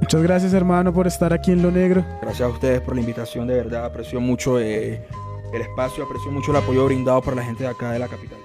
[0.00, 2.04] Muchas gracias hermano por estar aquí en lo negro.
[2.22, 3.84] Gracias a ustedes por la invitación, de verdad.
[3.84, 5.06] Aprecio mucho eh,
[5.52, 8.38] el espacio, aprecio mucho el apoyo brindado por la gente de acá de la capital.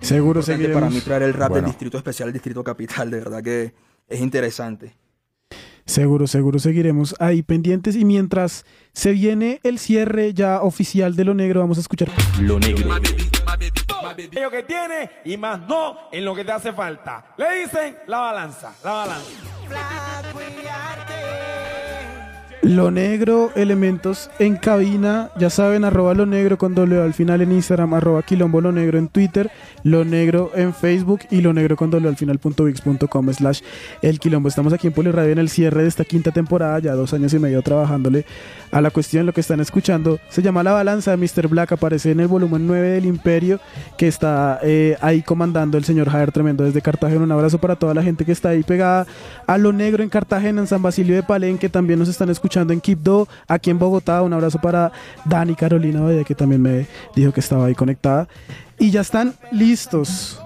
[0.00, 0.80] Seguro seguiremos.
[0.82, 1.62] para mí traer el rap Bueno.
[1.62, 3.72] del Distrito Especial, el Distrito Capital, de verdad que
[4.08, 4.94] es interesante.
[5.86, 7.94] Seguro, seguro seguiremos ahí pendientes.
[7.94, 12.08] Y mientras se viene el cierre ya oficial de lo negro, vamos a escuchar.
[12.40, 12.88] Lo negro.
[14.32, 17.34] Lo que tiene y más no en lo que te hace falta.
[17.38, 19.30] Le dicen la balanza, la balanza.
[22.66, 27.52] Lo negro, elementos en cabina, ya saben, arroba lo negro con doble al final en
[27.52, 29.52] Instagram, arroba quilombo lo negro en Twitter,
[29.84, 32.64] lo negro en Facebook y lo negro con doble al final punto
[33.08, 33.60] com slash
[34.02, 34.48] el quilombo.
[34.48, 37.38] Estamos aquí en Poliradio en el cierre de esta quinta temporada, ya dos años y
[37.38, 38.24] medio trabajándole
[38.72, 41.46] a la cuestión, lo que están escuchando se llama La Balanza de Mr.
[41.46, 43.60] Black, aparece en el volumen 9 del Imperio,
[43.96, 47.22] que está eh, ahí comandando el señor Javier Tremendo desde Cartagena.
[47.22, 49.06] Un abrazo para toda la gente que está ahí pegada
[49.46, 52.80] a lo negro en Cartagena, en San Basilio de Palenque, también nos están escuchando en
[52.80, 54.22] Quibdó, aquí en Bogotá.
[54.22, 54.92] Un abrazo para
[55.24, 58.28] Dani Carolina Bella, que también me dijo que estaba ahí conectada.
[58.78, 60.40] Y ya están listos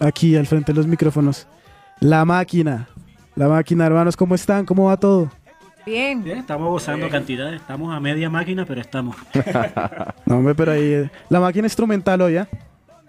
[0.00, 1.46] aquí al frente de los micrófonos.
[2.00, 2.88] La máquina.
[3.36, 4.66] La máquina, hermanos, ¿cómo están?
[4.66, 5.30] ¿Cómo va todo?
[5.86, 6.22] Bien.
[6.22, 9.16] Bien, estamos gozando cantidad, estamos a media máquina, pero estamos.
[10.26, 10.82] No, hombre, pero ahí.
[10.92, 12.48] eh, La máquina instrumental hoy, ¿ya?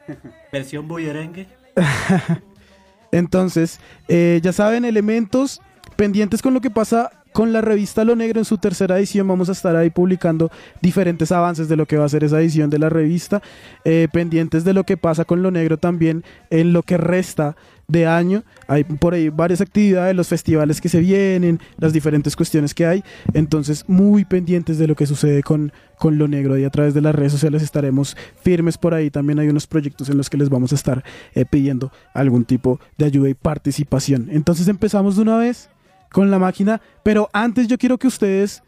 [0.51, 1.47] Versión bullerengue.
[3.11, 5.61] Entonces, eh, ya saben, elementos
[5.95, 9.27] pendientes con lo que pasa con la revista Lo Negro en su tercera edición.
[9.27, 10.51] Vamos a estar ahí publicando
[10.81, 13.41] diferentes avances de lo que va a ser esa edición de la revista.
[13.85, 17.55] Eh, pendientes de lo que pasa con Lo Negro también en lo que resta
[17.87, 18.43] de año.
[18.67, 23.03] Hay por ahí varias actividades, los festivales que se vienen, las diferentes cuestiones que hay.
[23.33, 26.57] Entonces, muy pendientes de lo que sucede con, con Lo Negro.
[26.57, 29.09] Y a través de las redes sociales estaremos firmes por ahí.
[29.09, 31.03] También hay unos proyectos en los que les vamos a estar
[31.35, 34.29] eh, pidiendo algún tipo de ayuda y participación.
[34.31, 35.69] Entonces, empezamos de una vez
[36.11, 36.81] con la máquina.
[37.03, 38.63] Pero antes yo quiero que ustedes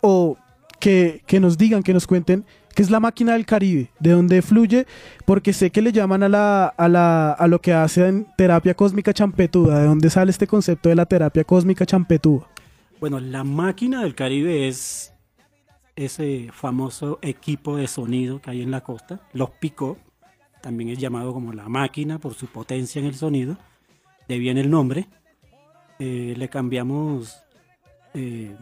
[0.00, 0.36] o
[0.80, 4.42] que, que nos digan, que nos cuenten qué es la máquina del Caribe, de dónde
[4.42, 4.86] fluye,
[5.24, 9.12] porque sé que le llaman a, la, a, la, a lo que hacen terapia cósmica
[9.12, 12.48] champetuda, de dónde sale este concepto de la terapia cósmica champetuda.
[13.00, 15.12] Bueno, la máquina del Caribe es
[15.94, 19.98] ese famoso equipo de sonido que hay en la costa, los pico,
[20.60, 23.56] también es llamado como la máquina por su potencia en el sonido,
[24.26, 25.06] de viene el nombre.
[25.98, 27.42] Eh, le cambiamos
[28.14, 28.54] eh,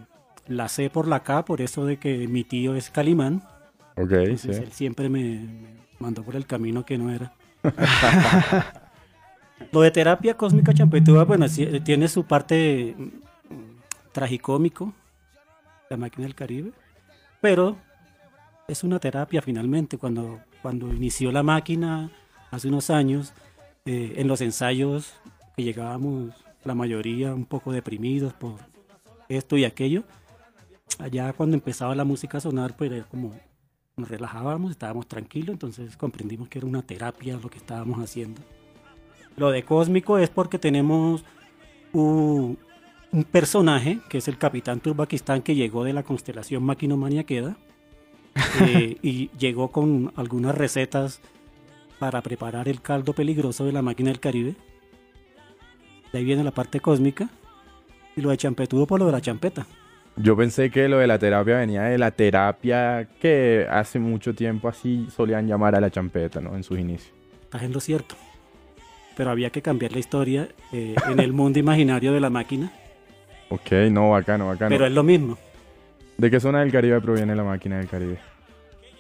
[0.47, 3.43] la C por la K, por eso de que mi tío es Calimán.
[3.97, 4.63] Ok, Entonces sí.
[4.63, 7.33] él siempre me, me mandó por el camino que no era.
[9.71, 13.09] Lo de terapia cósmica champetúa, bueno, eh, tiene su parte mm,
[14.13, 14.93] tragicómico,
[15.89, 16.73] la máquina del Caribe,
[17.41, 17.77] pero
[18.67, 19.99] es una terapia finalmente.
[19.99, 22.11] Cuando, cuando inició la máquina
[22.51, 23.33] hace unos años,
[23.85, 25.15] eh, en los ensayos
[25.57, 26.35] que llegábamos
[26.65, 28.55] la mayoría un poco deprimidos por
[29.29, 30.05] esto y aquello,
[30.99, 33.35] allá cuando empezaba la música a sonar, pues era como
[33.97, 38.41] nos relajábamos, estábamos tranquilos, entonces comprendimos que era una terapia lo que estábamos haciendo.
[39.37, 41.25] Lo de cósmico es porque tenemos
[41.93, 42.59] un,
[43.13, 47.57] un personaje, que es el capitán Turbakistán, que llegó de la constelación Maquinomania Queda,
[48.61, 51.21] eh, y llegó con algunas recetas
[51.99, 54.57] para preparar el caldo peligroso de la máquina del Caribe.
[56.13, 57.29] De ahí viene la parte cósmica.
[58.15, 59.67] Y lo de champetudo por lo de la champeta.
[60.17, 64.69] Yo pensé que lo de la terapia venía de la terapia que hace mucho tiempo
[64.69, 66.55] así solían llamar a la champeta, ¿no?
[66.55, 67.15] En sus inicios.
[67.45, 68.15] Estás en lo cierto.
[69.17, 72.71] Pero había que cambiar la historia eh, en el mundo imaginario de la máquina.
[73.49, 74.71] Ok, no, bacano, bacano.
[74.71, 75.39] Pero es lo mismo.
[76.19, 78.19] ¿De qué zona del Caribe proviene la máquina del Caribe?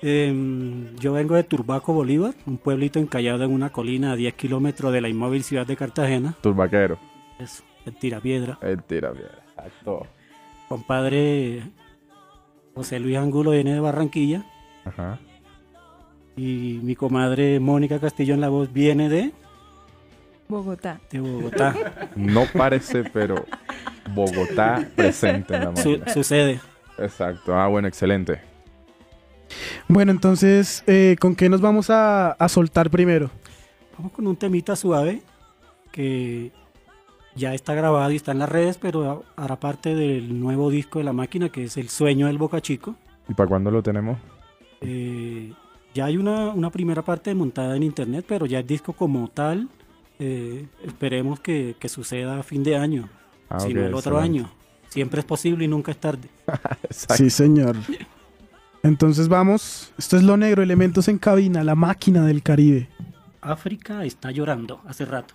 [0.02, 4.92] Em, yo vengo de Turbaco, Bolívar, un pueblito encallado en una colina a 10 kilómetros
[4.92, 6.34] de la inmóvil ciudad de Cartagena.
[6.40, 6.98] Turbaquero.
[7.38, 8.58] Es el tirapiedra.
[8.62, 10.06] El tirapiedra, exacto.
[10.68, 11.62] Compadre
[12.74, 14.44] José Luis Angulo viene de Barranquilla.
[14.84, 15.18] Ajá.
[16.36, 19.32] Y mi comadre Mónica Castillo en la voz viene de,
[20.48, 20.98] Bogotá.
[21.10, 21.74] de Bogotá.
[22.16, 23.44] No parece, pero
[24.14, 26.60] Bogotá presente en la Su- sucede.
[26.98, 27.54] Exacto.
[27.54, 28.40] Ah, bueno, excelente.
[29.88, 33.30] Bueno, entonces, eh, ¿con qué nos vamos a, a soltar primero?
[33.98, 35.22] Vamos con un temita suave
[35.90, 36.50] que
[37.34, 41.04] ya está grabado y está en las redes, pero hará parte del nuevo disco de
[41.04, 42.94] la máquina que es El sueño del Boca Chico.
[43.28, 44.18] ¿Y para cuándo lo tenemos?
[44.80, 45.52] Eh,
[45.94, 49.68] ya hay una, una primera parte montada en internet, pero ya el disco como tal,
[50.18, 53.08] eh, esperemos que, que suceda a fin de año,
[53.50, 54.40] Ah, si no el otro excelente.
[54.40, 54.52] año.
[54.88, 56.28] Siempre es posible y nunca es tarde.
[56.90, 57.76] Sí, señor.
[58.82, 62.88] Entonces vamos, esto es lo negro, elementos en cabina, la máquina del Caribe.
[63.40, 65.34] África está llorando hace rato.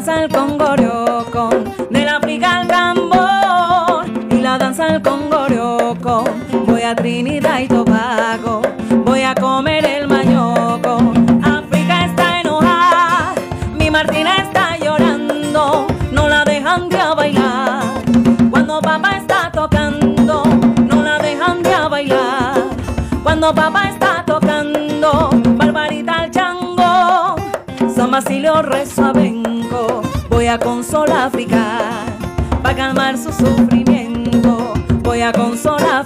[0.00, 6.24] danza del congoriocón, de la briga al tambor y la danza del congoriocón.
[6.64, 8.62] Voy a Trinidad y Tobago,
[9.04, 11.12] voy a comer el mayoco.
[11.42, 13.34] África está enojada,
[13.78, 17.82] mi Martina está llorando, no la dejan de a bailar.
[18.50, 20.44] Cuando papá está tocando,
[20.88, 22.54] no la dejan de a bailar.
[23.22, 25.28] Cuando papá está tocando,
[25.58, 27.36] Barbarita al chango,
[27.94, 29.39] Samasilio resuaven
[30.40, 32.06] voy a consolar África,
[32.62, 34.72] para calmar su sufrimiento,
[35.02, 36.00] voy a consolar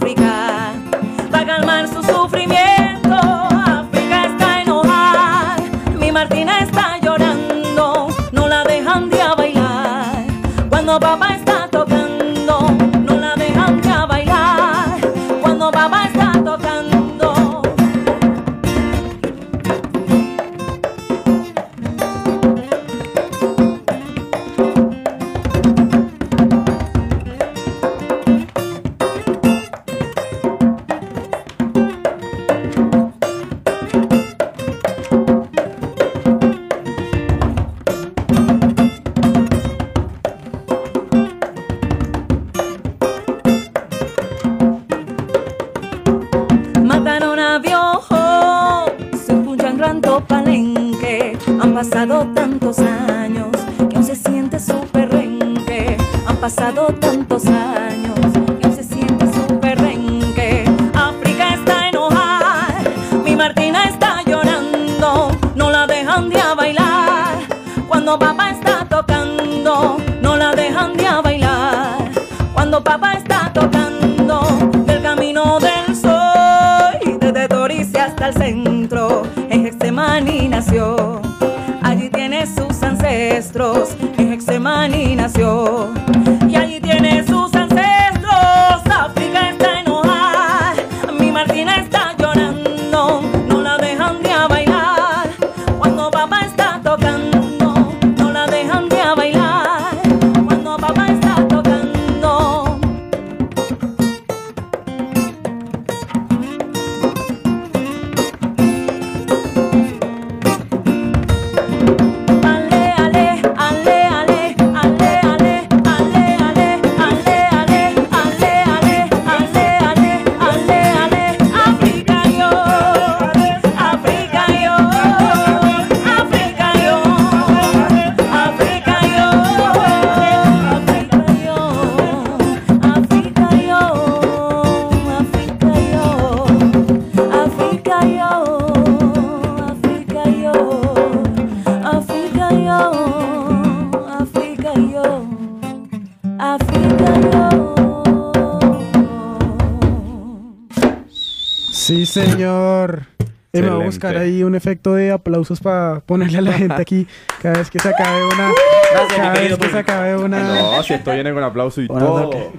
[153.95, 157.07] buscar ahí un efecto de aplausos para ponerle a la gente aquí
[157.40, 158.51] cada vez que se acabe una.
[158.92, 160.55] Gracias, cada vez querido que se acabe una.
[160.61, 162.53] No, si esto viene con aplauso y Bueno, todo.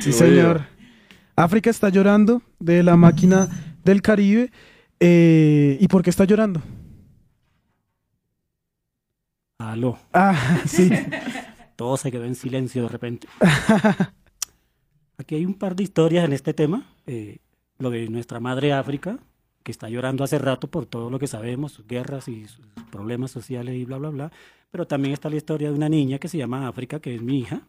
[0.00, 0.62] Sí, señor.
[1.36, 3.48] África está llorando de la máquina
[3.84, 4.50] del Caribe.
[5.00, 6.60] Eh, ¿Y por qué está llorando?
[9.58, 9.98] Aló.
[10.12, 10.90] Ah, sí.
[11.76, 13.28] Todo se quedó en silencio de repente.
[15.16, 16.84] Aquí hay un par de historias en este tema.
[17.06, 17.38] eh,
[17.78, 19.18] lo de nuestra madre África,
[19.62, 23.30] que está llorando hace rato por todo lo que sabemos, sus guerras y sus problemas
[23.30, 24.32] sociales y bla, bla, bla.
[24.70, 27.40] Pero también está la historia de una niña que se llama África, que es mi
[27.40, 27.62] hija,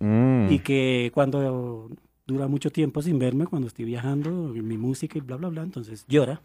[0.00, 0.50] Mm.
[0.50, 1.88] y que cuando
[2.26, 6.04] dura mucho tiempo sin verme, cuando estoy viajando, mi música y bla, bla, bla, entonces
[6.08, 6.40] llora,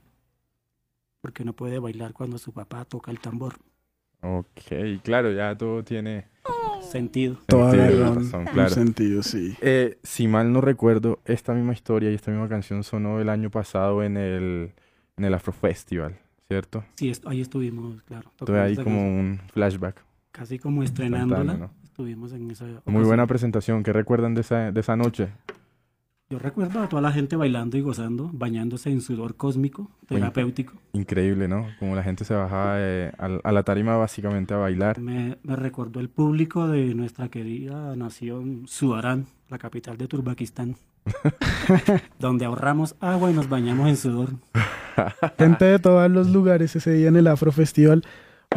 [1.21, 3.55] porque no puede bailar cuando su papá toca el tambor.
[4.21, 6.25] Ok, claro, ya todo tiene
[6.81, 7.37] Sentido.
[7.47, 8.69] Toda sentido, razón, claro.
[8.69, 9.55] sentido, sí.
[9.61, 13.49] Eh, si mal no recuerdo, esta misma historia y esta misma canción sonó el año
[13.49, 14.71] pasado en el,
[15.17, 16.15] en el Afro Festival,
[16.47, 16.83] ¿cierto?
[16.95, 18.31] Sí, est- ahí estuvimos, claro.
[18.37, 20.03] Tuve ahí como un flashback.
[20.31, 21.55] Casi como estrenándola.
[21.55, 21.71] ¿no?
[21.83, 23.03] Estuvimos en esa Muy ocasión.
[23.05, 23.83] buena presentación.
[23.83, 25.29] ¿Qué recuerdan de esa, de esa noche?
[26.29, 30.73] Yo recuerdo a toda la gente bailando y gozando, bañándose en sudor cósmico, terapéutico.
[30.91, 31.65] Increíble, ¿no?
[31.79, 34.99] Como la gente se bajaba eh, al- a, la tarima básicamente a bailar.
[34.99, 40.75] Me, me recordó el público de nuestra querida nación Sudarán, la capital de Turbakistán,
[42.19, 44.29] donde ahorramos agua y nos bañamos en sudor.
[45.37, 48.03] Gente de todos los lugares ese día en el Afro Festival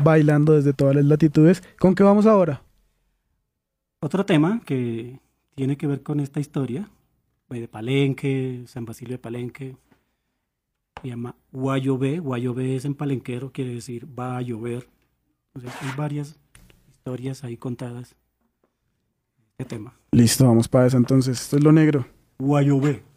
[0.02, 1.62] bailando desde todas las latitudes.
[1.78, 2.62] ¿Con qué vamos ahora?
[4.00, 5.20] Otro tema que
[5.54, 6.88] tiene que ver con esta historia,
[7.50, 9.76] eh, de Palenque, San Basilio de Palenque,
[11.02, 12.18] se llama Guayobé.
[12.18, 14.88] Guayobé es en palenquero, quiere decir va a llover.
[15.54, 16.38] Entonces hay varias
[16.90, 18.14] historias ahí contadas.
[19.58, 19.94] Este tema.
[20.12, 21.40] Listo, vamos para eso entonces.
[21.40, 22.06] Esto es lo negro
[22.38, 23.09] Guayobé.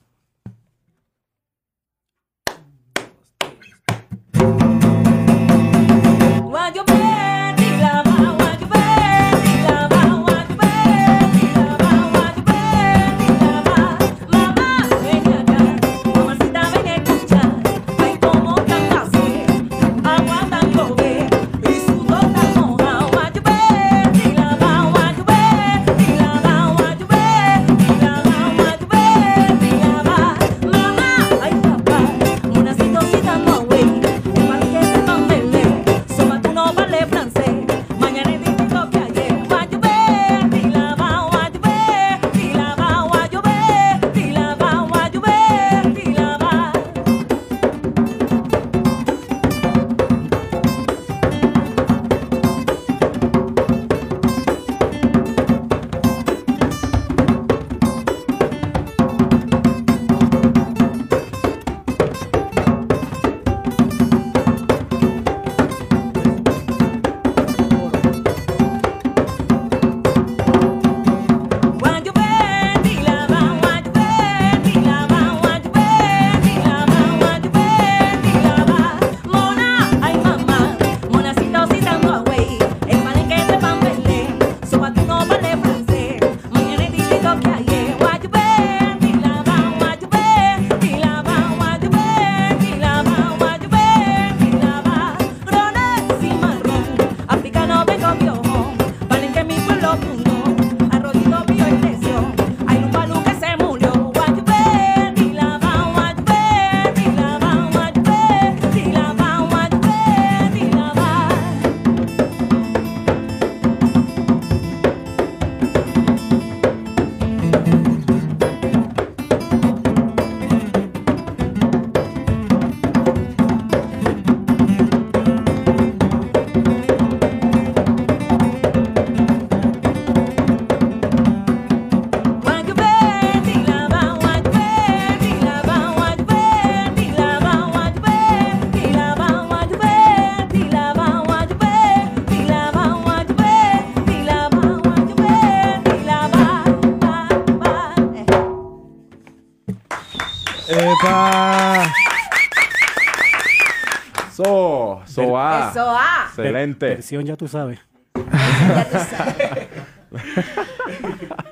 [156.63, 156.85] Excelente.
[156.87, 157.79] Versión ya tú sabes.
[158.15, 159.67] Ya tú sabes.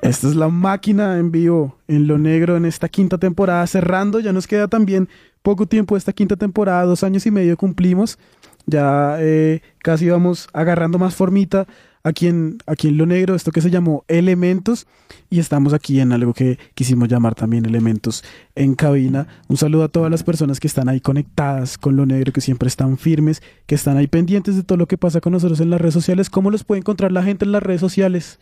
[0.02, 4.20] Esta es la máquina en vivo en lo negro en esta quinta temporada cerrando.
[4.20, 5.10] Ya nos queda también
[5.42, 8.18] poco tiempo esta quinta temporada, dos años y medio cumplimos.
[8.66, 11.68] Ya eh, casi vamos agarrando más formita
[12.04, 14.88] aquí en, aquí en lo negro, esto que se llamó Elementos.
[15.30, 18.24] Y estamos aquí en algo que quisimos llamar también Elementos
[18.56, 19.28] en cabina.
[19.48, 22.68] Un saludo a todas las personas que están ahí conectadas con lo negro, que siempre
[22.68, 25.82] están firmes, que están ahí pendientes de todo lo que pasa con nosotros en las
[25.82, 26.30] redes sociales.
[26.30, 28.40] ¿Cómo los puede encontrar la gente en las redes sociales?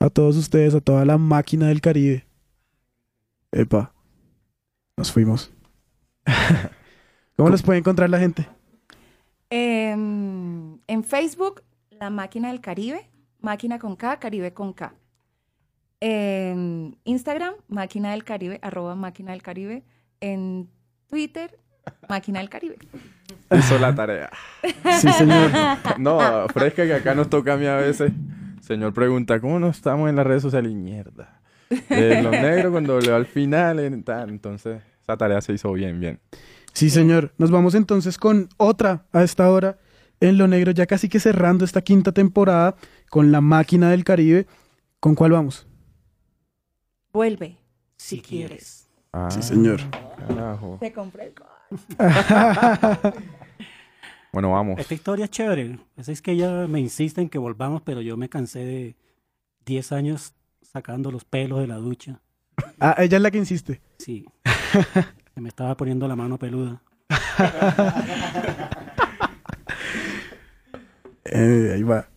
[0.00, 2.26] A todos ustedes, a toda la máquina del Caribe.
[3.52, 3.92] Epa,
[4.96, 5.52] nos fuimos.
[7.36, 8.48] ¿Cómo los puede encontrar la gente?
[9.50, 11.62] Em, en Facebook,
[12.02, 14.92] La Máquina del Caribe, Máquina con K, Caribe con K.
[16.00, 19.84] En Instagram, Máquina del Caribe, arroba Máquina del Caribe.
[20.20, 20.68] En
[21.06, 21.60] Twitter,
[22.08, 22.76] Máquina del Caribe.
[23.56, 24.30] Hizo la tarea.
[24.98, 25.52] Sí, señor.
[25.98, 26.18] No,
[26.52, 28.10] fresca que acá nos toca a mí a veces.
[28.62, 30.72] Señor pregunta, ¿cómo no estamos en las redes sociales?
[30.72, 31.40] Y mierda.
[31.70, 34.30] Eh, los negros cuando leo al final, en tal.
[34.30, 36.18] Entonces, esa tarea se hizo bien, bien.
[36.72, 37.32] Sí, señor.
[37.38, 39.78] Nos vamos entonces con otra a esta hora
[40.28, 42.76] en lo negro, ya casi que cerrando esta quinta temporada
[43.10, 44.46] con la máquina del Caribe.
[45.00, 45.66] ¿Con cuál vamos?
[47.12, 47.58] Vuelve,
[47.96, 48.88] si quieres.
[49.12, 49.80] Ah, Sí, señor.
[50.28, 50.78] Carajo.
[50.80, 51.50] Te compré el coche.
[54.32, 54.78] Bueno, vamos.
[54.78, 55.78] Esta historia es chévere.
[55.94, 58.96] Es que ella me insiste en que volvamos, pero yo me cansé de
[59.66, 62.22] 10 años sacando los pelos de la ducha.
[62.80, 63.82] Ah, ella es la que insiste.
[63.98, 64.24] Sí.
[65.34, 66.80] Se me estaba poniendo la mano peluda.
[71.34, 72.11] Eh, ahí va.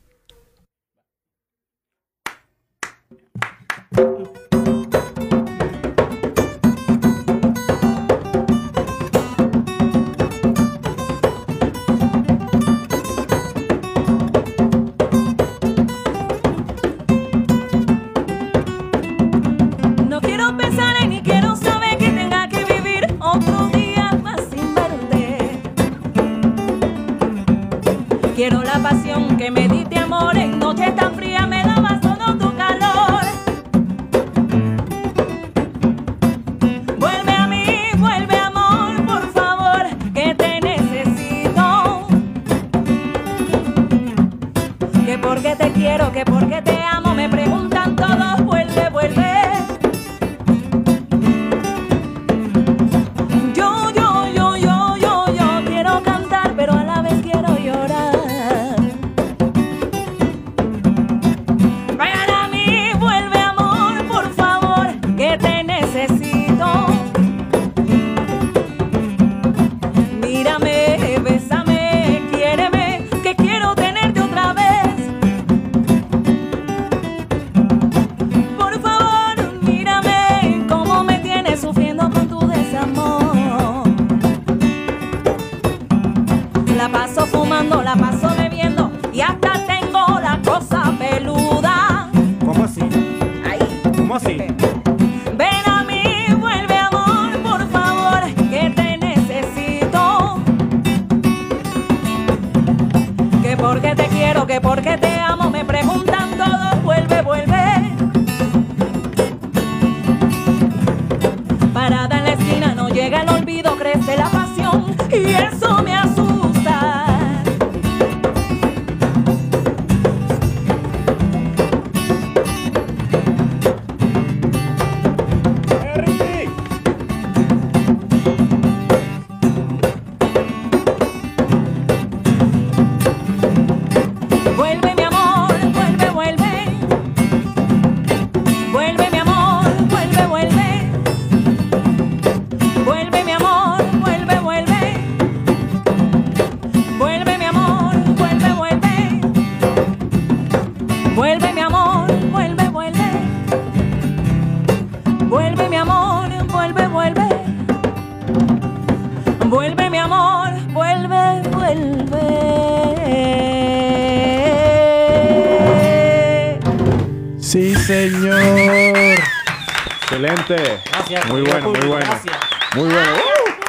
[171.09, 172.05] Gracias, Muy bueno, muy bueno.
[172.05, 172.37] gracias.
[172.75, 173.11] Muy bueno.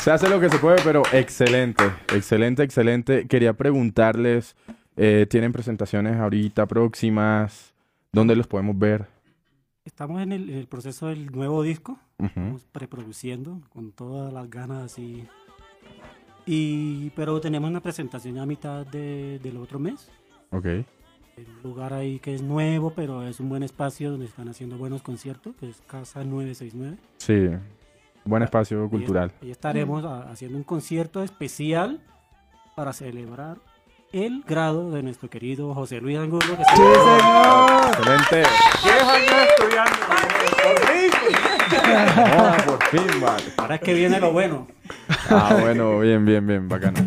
[0.00, 1.84] Se hace lo que se puede, pero excelente,
[2.14, 3.26] excelente, excelente.
[3.28, 4.56] Quería preguntarles,
[4.96, 7.74] eh, ¿tienen presentaciones ahorita próximas?
[8.12, 9.06] ¿Dónde los podemos ver?
[9.84, 11.98] Estamos en el, en el proceso del nuevo disco.
[12.18, 15.26] Estamos preproduciendo con todas las ganas así.
[16.46, 20.10] Y, pero tenemos una presentación ya a mitad de- del otro mes.
[20.50, 20.66] Ok.
[21.36, 25.00] Un lugar ahí que es nuevo, pero es un buen espacio donde están haciendo buenos
[25.02, 26.96] conciertos, que es Casa 969.
[27.18, 27.48] Sí.
[28.24, 29.32] Buen espacio cultural.
[29.42, 32.00] Ahí estaremos a- haciendo un concierto especial
[32.76, 33.56] para celebrar
[34.12, 36.40] el grado de nuestro querido José Luis Angulo.
[36.40, 36.90] Que Sí, señor.
[37.88, 38.42] Excelente.
[38.82, 39.96] Diez años estudiando.
[41.70, 43.44] Joda, por fin, vale.
[43.56, 44.66] Ahora es que viene lo bueno.
[45.28, 47.06] Ah, bueno, bien, bien, bien, bacano.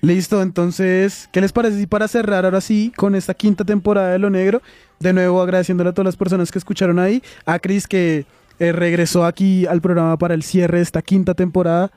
[0.00, 4.18] Listo, entonces, ¿qué les parece si para cerrar ahora sí con esta quinta temporada de
[4.18, 4.62] Lo Negro?
[5.00, 8.26] De nuevo agradeciéndole a todas las personas que escucharon ahí, a Chris que
[8.58, 11.90] eh, regresó aquí al programa para el cierre de esta quinta temporada,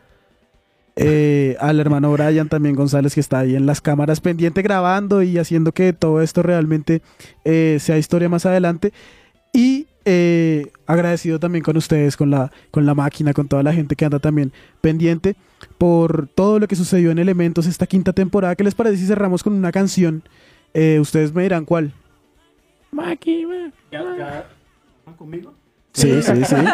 [1.00, 5.38] eh, al hermano Brian también González que está ahí en las cámaras pendiente grabando y
[5.38, 7.04] haciendo que todo esto realmente
[7.46, 8.94] eh, sea historia más adelante.
[9.54, 13.96] Y eh, agradecido también con ustedes, con la, con la máquina, con toda la gente
[13.98, 15.36] que anda también pendiente
[15.78, 18.56] por todo lo que sucedió en Elementos esta quinta temporada.
[18.56, 20.24] ¿Qué les parece si cerramos con una canción?
[20.74, 21.92] Eh, ustedes me dirán cuál.
[22.92, 23.72] Máquina.
[23.92, 24.50] ¿Ya, ya
[25.06, 25.54] van conmigo?
[25.94, 26.56] Sí, sí, sí.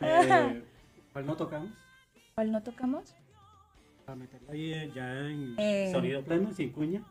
[0.00, 0.62] Eh,
[1.12, 1.70] ¿Cuál no tocamos?
[2.34, 3.14] ¿Cuál no tocamos?
[4.04, 5.90] Para meterla ahí ya en Eh.
[5.92, 7.02] sonido pleno, sin cuña.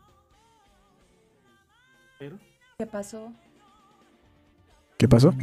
[2.18, 2.38] Pero,
[2.78, 3.32] ¿Qué pasó?
[5.02, 5.34] ¿Qué pasó?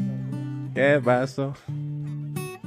[0.73, 1.53] ¿Qué pasó?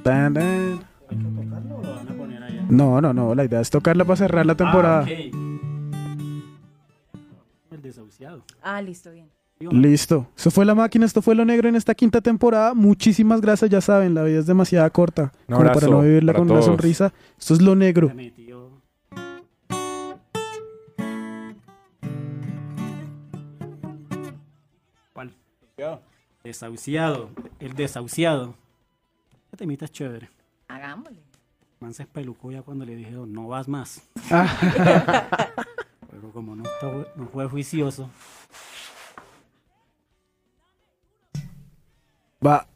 [0.03, 0.79] Tan, tan.
[1.09, 2.67] ¿hay que tocarlo o lo van a poner allá?
[2.69, 3.35] No, no, no.
[3.35, 4.99] La idea es tocarla para cerrar la temporada.
[4.99, 5.09] Ah, ok.
[7.71, 8.43] El desahuciado.
[8.63, 9.31] Ah, listo, bien.
[9.59, 10.29] Listo.
[10.37, 12.75] Eso fue la máquina, esto fue lo negro en esta quinta temporada.
[12.75, 15.33] Muchísimas gracias, ya saben, la vida es demasiado corta.
[15.49, 17.15] Un como para no vivirla para con una sonrisa.
[17.39, 18.13] Esto es lo negro.
[25.15, 25.33] ¿Cuál?
[26.43, 27.31] Desahuciado.
[27.59, 28.55] El desahuciado.
[29.45, 30.31] Este temita es chévere.
[30.69, 31.23] Hagámosle.
[31.81, 34.03] Man se espelucó ya cuando le dije, no vas más.
[36.11, 36.63] Pero como no,
[37.17, 38.09] no fue juicioso,
[42.45, 42.67] Va.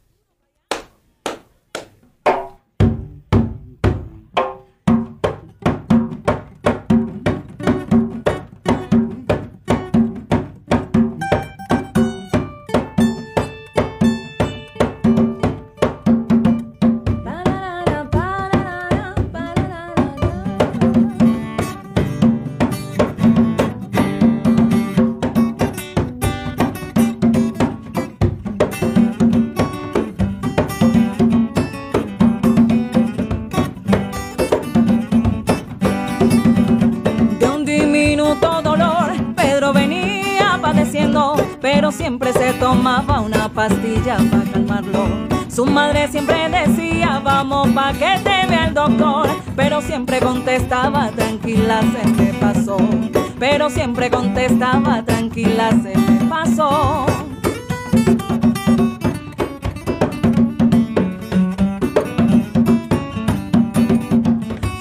[53.77, 57.05] Siempre contestaba, tranquila, se me pasó.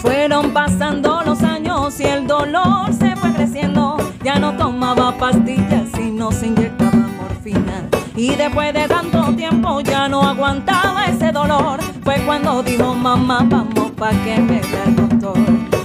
[0.00, 3.98] Fueron pasando los años y el dolor se fue creciendo.
[4.24, 7.86] Ya no tomaba pastillas y no se inyectaba morfina.
[8.16, 11.80] Y después de tanto tiempo ya no aguantaba ese dolor.
[12.02, 15.36] Fue cuando dijo mamá, vamos pa' que me vea el doctor.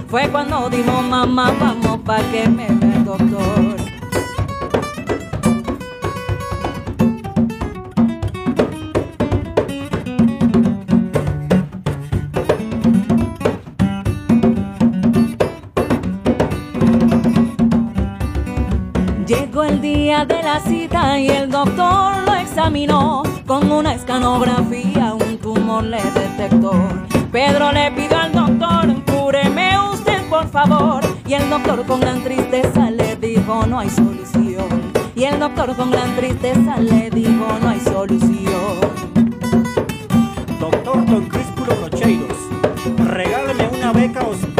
[0.07, 1.80] Fue cuando dijo mamá, vamos
[20.53, 23.23] y el doctor lo examinó.
[23.47, 26.73] Con una escanografía un tumor le detectó.
[27.31, 31.01] Pedro le pidió al doctor, cúreme usted por favor.
[31.25, 34.91] Y el doctor con gran tristeza le dijo, no hay solución.
[35.15, 38.81] Y el doctor con gran tristeza le dijo, no hay solución.
[40.59, 42.37] Doctor Don Críspulo Rocheiros,
[43.07, 44.50] regáleme una beca hospitalaria.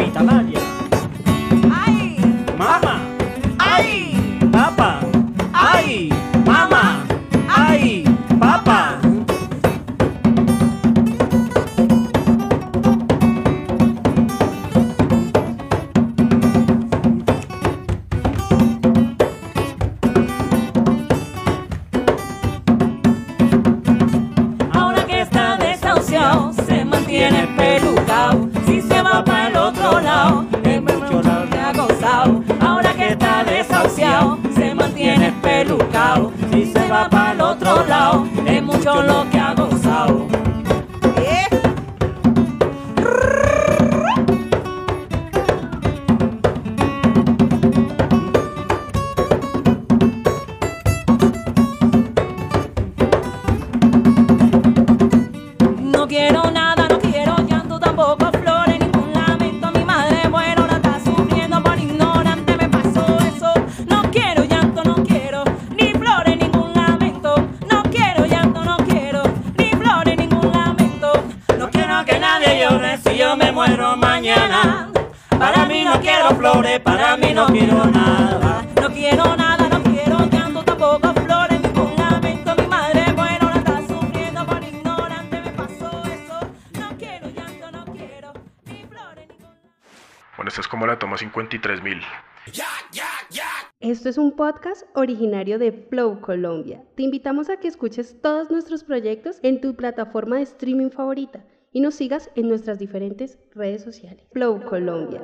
[94.94, 96.84] Originario de Flow Colombia.
[96.94, 101.80] Te invitamos a que escuches todos nuestros proyectos en tu plataforma de streaming favorita y
[101.80, 104.24] nos sigas en nuestras diferentes redes sociales.
[104.32, 105.22] Flow Colombia.